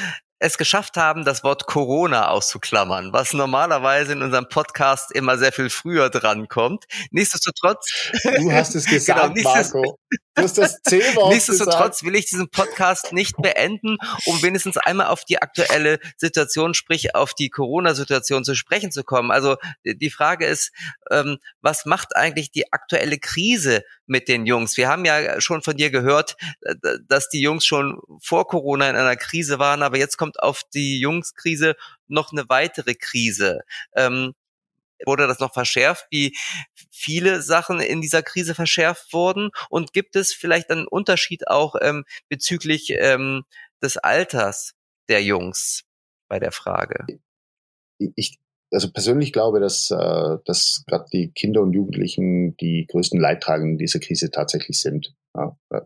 [0.43, 5.71] es geschafft haben, das Wort Corona auszuklammern, was normalerweise in unserem Podcast immer sehr viel
[5.71, 6.87] früher drankommt.
[7.13, 8.11] Nichtsdestotrotz.
[8.39, 9.99] Du hast es gesagt, genau, Marco.
[10.35, 15.25] Du hast das C-Wort Nichtsdestotrotz will ich diesen Podcast nicht beenden, um wenigstens einmal auf
[15.25, 19.31] die aktuelle Situation, sprich auf die Corona-Situation zu sprechen zu kommen.
[19.31, 20.73] Also die Frage ist,
[21.11, 24.77] ähm, was macht eigentlich die aktuelle Krise mit den Jungs?
[24.77, 26.75] Wir haben ja schon von dir gehört, äh,
[27.07, 30.99] dass die Jungs schon vor Corona in einer Krise waren, aber jetzt kommt auf die
[30.99, 31.77] Jungskrise
[32.09, 33.61] noch eine weitere Krise.
[33.95, 34.35] Ähm,
[35.07, 36.37] wurde das noch verschärft, wie
[36.91, 39.51] viele Sachen in dieser Krise verschärft wurden?
[39.71, 43.43] Und gibt es vielleicht einen Unterschied auch ähm, bezüglich ähm,
[43.83, 44.75] des Alters
[45.09, 45.85] der Jungs
[46.29, 47.07] bei der Frage?
[47.99, 48.39] Ich,
[48.73, 54.01] also persönlich glaube, dass, äh, dass gerade die Kinder und Jugendlichen die größten Leidtragenden dieser
[54.01, 55.15] Krise tatsächlich sind.
[55.35, 55.81] Ja, äh,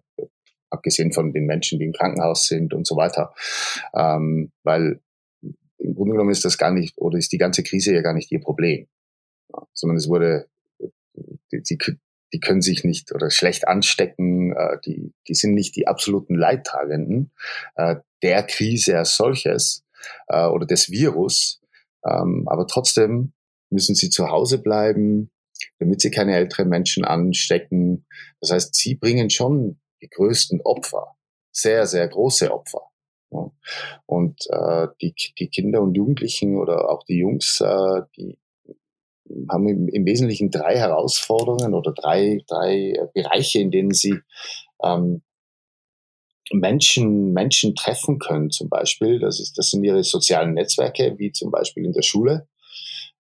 [0.71, 3.35] abgesehen von den Menschen, die im Krankenhaus sind und so weiter.
[3.95, 5.01] Ähm, weil
[5.79, 8.33] im Grunde genommen ist das gar nicht, oder ist die ganze Krise ja gar nicht
[8.33, 8.89] ihr Problem
[9.73, 10.49] sondern es wurde,
[11.53, 11.79] die, die,
[12.33, 17.31] die können sich nicht oder schlecht anstecken, äh, die, die sind nicht die absoluten Leidtragenden
[17.77, 19.85] äh, der Krise als solches
[20.29, 21.61] äh, oder des Virus,
[22.05, 23.33] ähm, aber trotzdem
[23.71, 25.31] müssen sie zu Hause bleiben,
[25.79, 28.07] damit sie keine älteren Menschen anstecken.
[28.41, 31.17] Das heißt, sie bringen schon die größten Opfer,
[31.51, 32.83] sehr, sehr große Opfer.
[34.07, 38.39] Und äh, die, die Kinder und Jugendlichen oder auch die Jungs, äh, die,
[39.51, 44.21] haben im, im Wesentlichen drei Herausforderungen oder drei, drei Bereiche, in denen sie
[44.83, 45.23] ähm,
[46.53, 49.19] Menschen, Menschen treffen können, zum Beispiel.
[49.19, 52.47] Das, ist, das sind ihre sozialen Netzwerke, wie zum Beispiel in der Schule.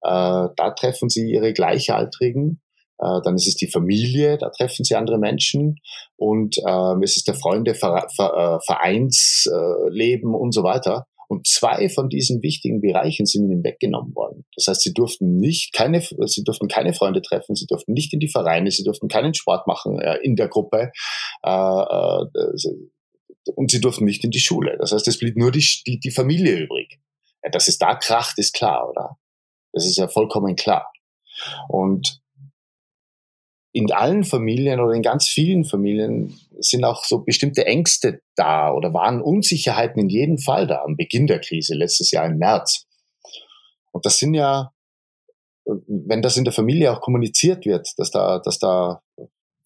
[0.02, 2.61] Äh, da treffen sie ihre Gleichaltrigen.
[2.98, 5.80] Äh, dann ist es die Familie, da treffen sie andere Menschen.
[6.16, 11.07] Und äh, es ist der Freunde, Ver, Ver, äh, Vereinsleben und so weiter.
[11.29, 14.45] Und zwei von diesen wichtigen Bereichen sind ihnen weggenommen worden.
[14.57, 18.20] Das heißt, sie durften nicht keine, sie durften keine Freunde treffen, sie durften nicht in
[18.20, 20.93] die Vereine, sie durften keinen Sport machen äh, in der Gruppe.
[21.43, 22.27] Äh, äh,
[23.55, 24.77] und sie durften nicht in die Schule.
[24.79, 26.99] Das heißt, es blieb nur die, die, die Familie übrig.
[27.43, 29.18] Ja, dass es da kracht, ist klar, oder?
[29.72, 30.91] Das ist ja vollkommen klar.
[31.68, 32.22] Und
[33.75, 38.95] in allen Familien oder in ganz vielen Familien sind auch so bestimmte Ängste da oder
[38.95, 42.87] waren Unsicherheiten in jedem Fall da am Beginn der Krise letztes Jahr im März.
[43.91, 44.70] Und das sind ja,
[45.66, 49.03] wenn das in der Familie auch kommuniziert wird, dass da, dass da,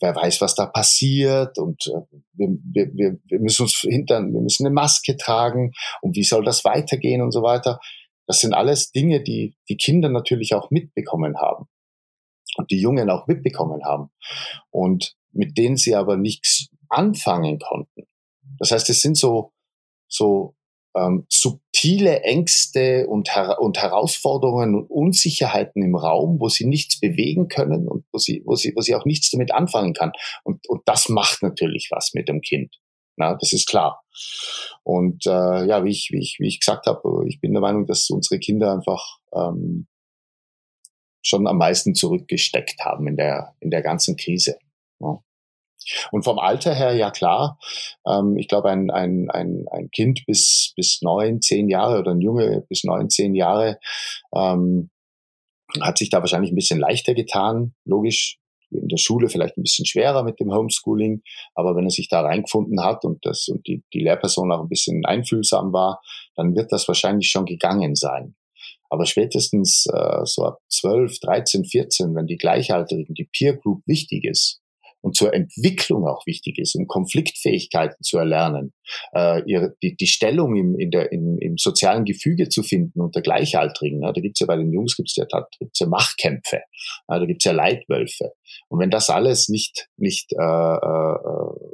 [0.00, 4.64] wer weiß, was da passiert und äh, wir, wir, wir müssen uns hintern, wir müssen
[4.64, 7.78] eine Maske tragen und wie soll das weitergehen und so weiter.
[8.26, 11.68] Das sind alles Dinge, die die Kinder natürlich auch mitbekommen haben
[12.58, 14.10] und die Jungen auch mitbekommen haben
[14.70, 18.06] und mit denen sie aber nichts anfangen konnten.
[18.58, 19.52] Das heißt, es sind so,
[20.08, 20.56] so
[20.96, 27.48] ähm, subtile Ängste und, Her und Herausforderungen und Unsicherheiten im Raum, wo sie nichts bewegen
[27.48, 30.12] können und wo sie, wo sie, wo sie auch nichts damit anfangen kann.
[30.44, 32.74] Und, und das macht natürlich was mit dem Kind.
[33.16, 34.02] Na, das ist klar.
[34.82, 37.86] Und äh, ja, wie ich, wie ich, wie ich gesagt habe, ich bin der Meinung,
[37.86, 39.86] dass unsere Kinder einfach ähm,
[41.28, 44.58] schon am meisten zurückgesteckt haben in der, in der ganzen Krise.
[45.00, 45.18] Ja.
[46.10, 47.58] Und vom Alter her, ja klar,
[48.06, 52.20] ähm, ich glaube, ein, ein, ein, ein Kind bis, bis neun, zehn Jahre oder ein
[52.20, 53.78] Junge bis neun, zehn Jahre
[54.34, 54.90] ähm,
[55.80, 57.74] hat sich da wahrscheinlich ein bisschen leichter getan.
[57.84, 58.38] Logisch,
[58.70, 61.22] in der Schule vielleicht ein bisschen schwerer mit dem Homeschooling,
[61.54, 64.68] aber wenn er sich da reingefunden hat und das und die, die Lehrperson auch ein
[64.68, 66.00] bisschen einfühlsam war,
[66.36, 68.34] dann wird das wahrscheinlich schon gegangen sein.
[68.90, 74.24] Aber spätestens äh, so ab 12, 13, 14, wenn die Gleichaltrigen, die Peer Group wichtig
[74.24, 74.60] ist
[75.00, 78.72] und zur Entwicklung auch wichtig ist, um Konfliktfähigkeiten zu erlernen,
[79.14, 83.22] äh, ihre, die, die Stellung im, in der, im, im sozialen Gefüge zu finden unter
[83.22, 84.00] Gleichaltrigen.
[84.00, 84.12] Ne?
[84.12, 86.60] Da gibt's ja bei den Jungs gibt's ja, da gibt's ja Machtkämpfe, äh,
[87.06, 88.32] da gibt's ja Leitwölfe.
[88.68, 91.18] Und wenn das alles nicht, nicht äh, äh,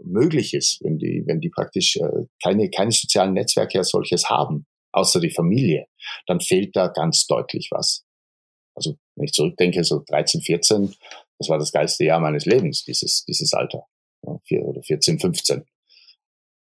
[0.05, 4.67] möglich ist, wenn die, wenn die praktisch äh, keine, keine sozialen Netzwerke als solches haben,
[4.95, 5.87] außer die Familie,
[6.27, 8.05] dann fehlt da ganz deutlich was.
[8.75, 10.95] Also wenn ich zurückdenke, so 13, 14,
[11.39, 13.87] das war das geilste Jahr meines Lebens, dieses, dieses Alter.
[14.23, 15.65] Ja, oder 14, 15.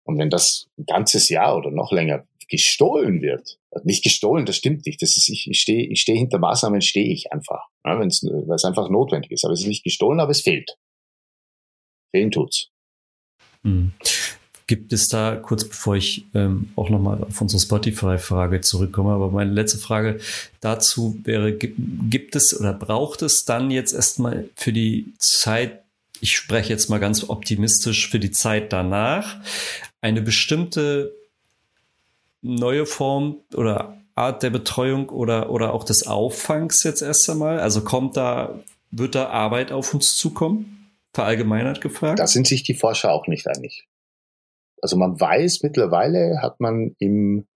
[0.06, 4.58] Und wenn das ein ganzes Jahr oder noch länger gestohlen wird, also nicht gestohlen, das
[4.58, 5.02] stimmt nicht.
[5.02, 8.66] Das ist, ich, ich stehe ich steh hinter Maßnahmen, stehe ich einfach, ja, weil es
[8.66, 9.46] einfach notwendig ist.
[9.46, 10.78] Aber es ist nicht gestohlen, aber es fehlt.
[12.12, 12.70] Fehlen tut's.
[13.64, 13.94] Hm.
[14.74, 19.52] Gibt es da, kurz bevor ich ähm, auch nochmal auf unsere Spotify-Frage zurückkomme, aber meine
[19.52, 20.20] letzte Frage
[20.62, 21.78] dazu wäre, gibt,
[22.10, 25.84] gibt es oder braucht es dann jetzt erstmal für die Zeit,
[26.22, 29.36] ich spreche jetzt mal ganz optimistisch, für die Zeit danach,
[30.02, 31.14] eine bestimmte
[32.42, 37.60] neue Form oder Art der Betreuung oder, oder auch des Auffangs jetzt erst einmal?
[37.60, 38.60] Also kommt da,
[38.90, 40.74] wird da Arbeit auf uns zukommen?
[41.14, 42.20] verallgemeinert gefragt?
[42.20, 43.88] Da sind sich die Forscher auch nicht einig.
[44.84, 47.48] Also man weiß mittlerweile, hat man im,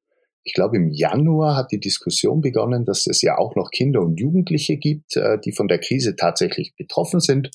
[0.45, 4.17] ich glaube im Januar hat die Diskussion begonnen, dass es ja auch noch Kinder und
[4.17, 7.51] Jugendliche gibt, äh, die von der Krise tatsächlich betroffen sind,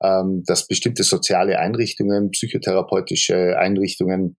[0.00, 4.36] ähm, dass bestimmte soziale Einrichtungen, psychotherapeutische Einrichtungen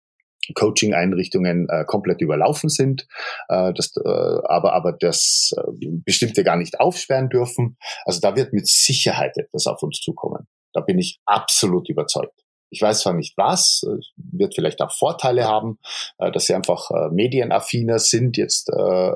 [0.56, 3.06] Coaching-Einrichtungen äh, komplett überlaufen sind,
[3.50, 7.78] äh, das, äh, aber, aber das äh, bestimmte gar nicht aufsperren dürfen.
[8.06, 10.48] Also da wird mit Sicherheit etwas auf uns zukommen.
[10.74, 12.46] Da bin ich absolut überzeugt.
[12.72, 13.84] Ich weiß zwar nicht was,
[14.16, 15.80] wird vielleicht auch Vorteile haben,
[16.18, 19.16] äh, dass sie einfach äh, medienaffiner sind, jetzt äh, äh,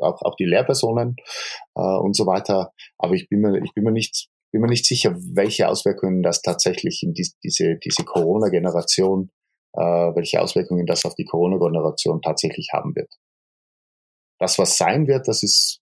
[0.00, 1.16] auch, auch die Lehrpersonen
[1.74, 2.72] äh, und so weiter.
[2.98, 6.42] Aber ich bin mir, ich bin mir nicht, bin mir nicht sicher, welche Auswirkungen das
[6.42, 9.30] tatsächlich in die, diese, diese Corona-Generation
[9.74, 13.12] äh, welche Auswirkungen das auf die Corona-Generation tatsächlich haben wird.
[14.38, 15.80] Das, was sein wird, das ist,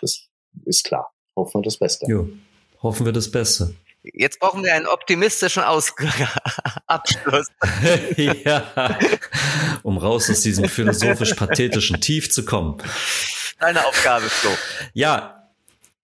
[0.00, 0.28] das
[0.64, 1.12] ist klar.
[1.36, 2.06] Hoffen wir das Beste.
[2.08, 2.28] Jo,
[2.82, 3.74] hoffen wir das Beste.
[4.12, 5.94] Jetzt brauchen wir einen optimistischen Aus
[6.86, 7.48] Abschluss.
[8.16, 8.98] ja,
[9.82, 12.78] um raus aus diesem philosophisch-pathetischen Tief zu kommen.
[13.58, 14.50] Deine Aufgabe, Flo.
[14.92, 15.50] Ja,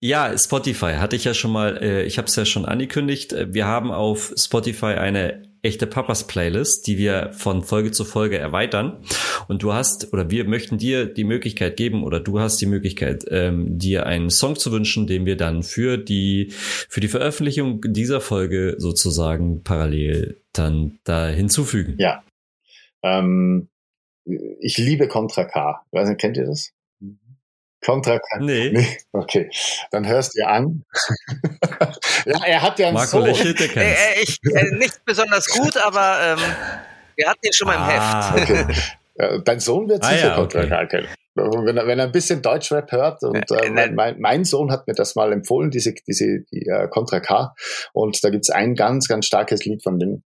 [0.01, 3.35] ja, Spotify hatte ich ja schon mal, äh, ich habe es ja schon angekündigt.
[3.39, 8.99] Wir haben auf Spotify eine echte Papas Playlist, die wir von Folge zu Folge erweitern.
[9.49, 13.25] Und du hast oder wir möchten dir die Möglichkeit geben oder du hast die Möglichkeit,
[13.29, 18.21] ähm, dir einen Song zu wünschen, den wir dann für die für die Veröffentlichung dieser
[18.21, 21.95] Folge sozusagen parallel dann da hinzufügen.
[21.99, 22.25] Ja.
[23.03, 23.69] Ähm,
[24.25, 25.85] ich liebe Contra K.
[25.93, 26.73] Weiß nicht, kennt ihr das?
[27.85, 28.39] Contra K.
[28.41, 28.71] Nee.
[28.75, 28.99] nee.
[29.13, 29.51] Okay,
[29.91, 30.85] dann hörst du an.
[32.27, 33.25] ja, er hat ja einen Marco Sohn.
[33.25, 34.01] lächelt, der kennt's.
[34.01, 36.39] äh, ich, äh, nicht besonders gut, aber ähm,
[37.17, 38.51] wir hatten ihn schon mal im Ah, Heft.
[38.51, 38.75] Okay.
[39.17, 40.69] Äh, Dein Sohn wird Ah, sicher ja, Contra okay.
[40.69, 41.09] K kennen.
[41.35, 43.95] Wenn er, wenn er ein bisschen Deutschrap hört und Äh, nein.
[43.95, 47.55] mein, mein Sohn hat mir das mal empfohlen, diese, diese die, äh, Contra K.
[47.93, 50.25] Und da gibt's ein ganz, ganz starkes Lied von denen.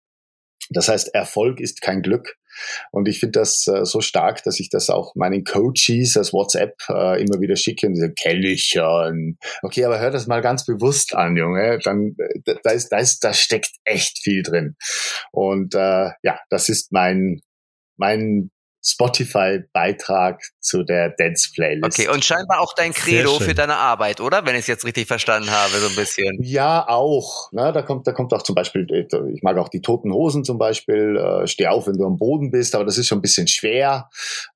[0.71, 2.37] Das heißt, Erfolg ist kein Glück.
[2.91, 6.75] Und ich finde das äh, so stark, dass ich das auch meinen Coaches als WhatsApp
[6.89, 9.39] äh, immer wieder schicke und die sagen, kenn ich schon.
[9.63, 11.79] Okay, aber hör das mal ganz bewusst an, Junge.
[11.83, 14.77] Dann, äh, da ist, da ist, da steckt echt viel drin.
[15.33, 17.41] Und äh, ja, das ist mein,
[17.97, 18.51] mein
[18.83, 21.99] Spotify-Beitrag zu der Dance-Playlist.
[21.99, 24.45] Okay, und scheinbar auch dein Credo für deine Arbeit, oder?
[24.47, 26.39] Wenn ich es jetzt richtig verstanden habe, so ein bisschen.
[26.43, 27.53] Ja, auch.
[27.53, 28.87] Ne, da kommt, da kommt auch zum Beispiel,
[29.35, 31.16] ich mag auch die toten Hosen zum Beispiel.
[31.16, 34.09] Äh, steh auf, wenn du am Boden bist, aber das ist schon ein bisschen schwer.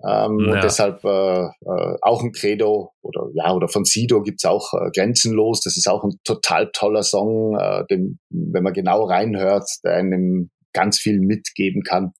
[0.03, 0.53] Ähm, Ja.
[0.53, 4.91] Und deshalb äh, äh, auch ein Credo oder ja oder von Sido gibt's auch äh,
[4.95, 5.61] Grenzenlos.
[5.61, 10.51] Das ist auch ein total toller Song, äh, dem, wenn man genau reinhört, der einem
[10.73, 12.13] ganz viel mitgeben kann.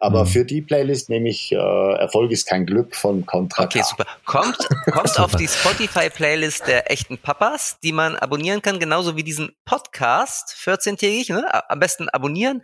[0.00, 0.28] Aber Mhm.
[0.28, 3.84] für die Playlist nehme ich äh, Erfolg ist kein Glück von Contra Okay, K.
[3.84, 4.06] super.
[4.24, 4.56] Kommt,
[4.92, 10.54] kommt auf die Spotify-Playlist der echten Papas, die man abonnieren kann, genauso wie diesen Podcast,
[10.58, 11.32] 14-tägig.
[11.32, 11.70] Ne?
[11.70, 12.62] Am besten abonnieren,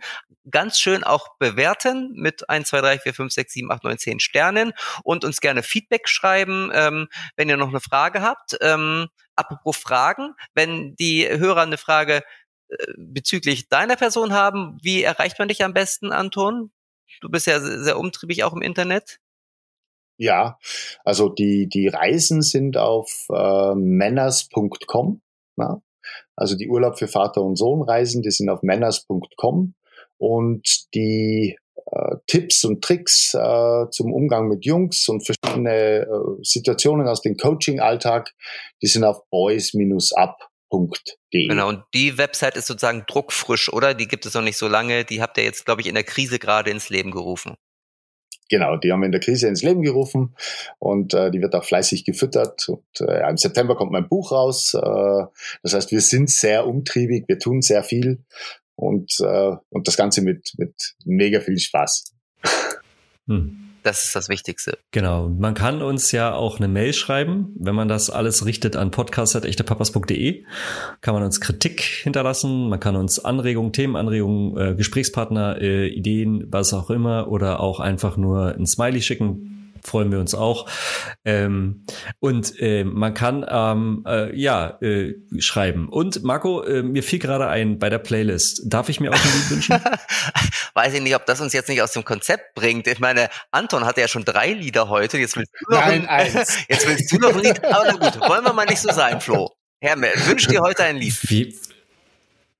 [0.49, 4.19] ganz schön auch bewerten mit 1, 2, 3, 4, 5, 6, 7, 8, 9, 10
[4.19, 8.57] Sternen und uns gerne Feedback schreiben, ähm, wenn ihr noch eine Frage habt.
[8.61, 12.23] Ähm, apropos Fragen, wenn die Hörer eine Frage
[12.69, 16.71] äh, bezüglich deiner Person haben, wie erreicht man dich am besten, Anton?
[17.21, 19.19] Du bist ja sehr, sehr umtriebig auch im Internet.
[20.17, 20.57] Ja,
[21.03, 25.21] also die, die Reisen sind auf äh, manners.com.
[25.57, 25.81] Ja?
[26.35, 29.75] Also die Urlaub für Vater und Sohn Reisen, die sind auf manners.com.
[30.17, 31.57] Und die
[31.91, 36.07] äh, Tipps und Tricks äh, zum Umgang mit Jungs und verschiedene äh,
[36.41, 38.33] Situationen aus dem Coaching-Alltag,
[38.81, 39.21] die sind auf
[40.79, 41.47] boys-up.de.
[41.47, 43.93] Genau, und die Website ist sozusagen druckfrisch, oder?
[43.93, 45.05] Die gibt es noch nicht so lange.
[45.05, 47.55] Die habt ihr jetzt, glaube ich, in der Krise gerade ins Leben gerufen.
[48.47, 50.35] Genau, die haben wir in der Krise ins Leben gerufen
[50.77, 52.69] und äh, die wird auch fleißig gefüttert.
[52.69, 54.75] Und äh, ja, im September kommt mein Buch raus.
[54.75, 55.23] Äh,
[55.63, 58.23] das heißt, wir sind sehr umtriebig, wir tun sehr viel
[58.75, 62.13] und, äh, und das Ganze mit, mit mega viel Spaß.
[63.27, 63.65] Hm.
[63.85, 64.79] Das ist das Wichtigste.
[64.89, 65.29] Genau.
[65.29, 70.43] Man kann uns ja auch eine Mail schreiben, wenn man das alles richtet an podcast.echtepapas.de.
[71.01, 76.73] Kann man uns Kritik hinterlassen, man kann uns Anregungen, Themenanregungen, äh, Gesprächspartner, äh, Ideen, was
[76.73, 79.71] auch immer, oder auch einfach nur ein Smiley schicken.
[79.83, 80.67] Freuen wir uns auch.
[81.23, 81.83] Ähm,
[82.19, 85.89] und äh, man kann ähm, äh, ja äh, schreiben.
[85.89, 88.63] Und Marco, äh, mir fiel gerade ein bei der Playlist.
[88.65, 89.75] Darf ich mir auch ein Lied wünschen?
[90.75, 92.85] Weiß ich nicht, ob das uns jetzt nicht aus dem Konzept bringt.
[92.87, 95.17] Ich meine, Anton hatte ja schon drei Lieder heute.
[95.17, 96.57] Jetzt willst du noch, Nein, ein, eins.
[96.69, 97.63] jetzt willst du noch ein Lied.
[97.63, 99.55] Aber na gut, wollen wir mal nicht so sein, Flo.
[99.79, 101.17] Hermel, wünsch dir heute ein Lied.
[101.29, 101.57] Wie?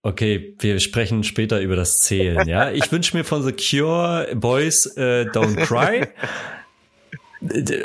[0.02, 2.72] Okay, wir sprechen später über das Zählen, ja.
[2.72, 6.08] Ich wünsche mir von The Cure Boys äh, Don't Cry.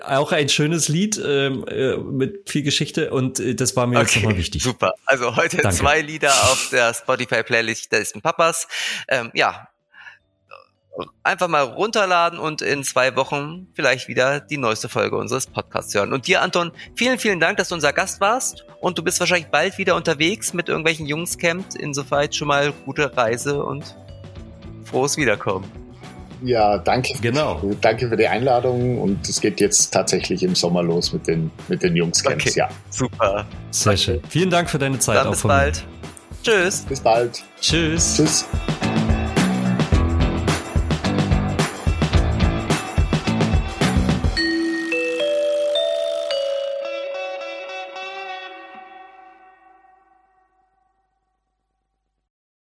[0.05, 4.07] auch ein schönes Lied ähm, äh, mit viel Geschichte und äh, das war mir okay,
[4.07, 4.63] jetzt nochmal wichtig.
[4.63, 4.93] Super.
[5.07, 5.77] Also heute Danke.
[5.77, 8.69] zwei Lieder auf der Spotify-Playlist des Papas.
[9.09, 9.70] Ähm, ja,
[11.23, 16.13] einfach mal runterladen und in zwei Wochen vielleicht wieder die neueste Folge unseres Podcasts hören.
[16.13, 18.65] Und dir, Anton, vielen, vielen Dank, dass du unser Gast warst.
[18.81, 21.75] Und du bist wahrscheinlich bald wieder unterwegs mit irgendwelchen Jungscamp.
[21.79, 23.97] Insoweit schon mal gute Reise und
[24.85, 25.71] frohes Wiederkommen.
[26.43, 27.15] Ja, danke.
[27.21, 27.61] Genau.
[27.81, 31.83] Danke für die Einladung und es geht jetzt tatsächlich im Sommer los mit den, mit
[31.83, 32.47] den Jungscamps.
[32.47, 32.69] Okay, ja.
[32.89, 33.47] Super.
[33.71, 34.21] Sehr schön.
[34.29, 35.17] Vielen Dank für deine Zeit.
[35.17, 35.85] Dann bis bald.
[36.43, 36.87] Tschüss.
[36.89, 37.43] Bis bald.
[37.61, 38.17] Tschüss.
[38.17, 38.47] Tschüss.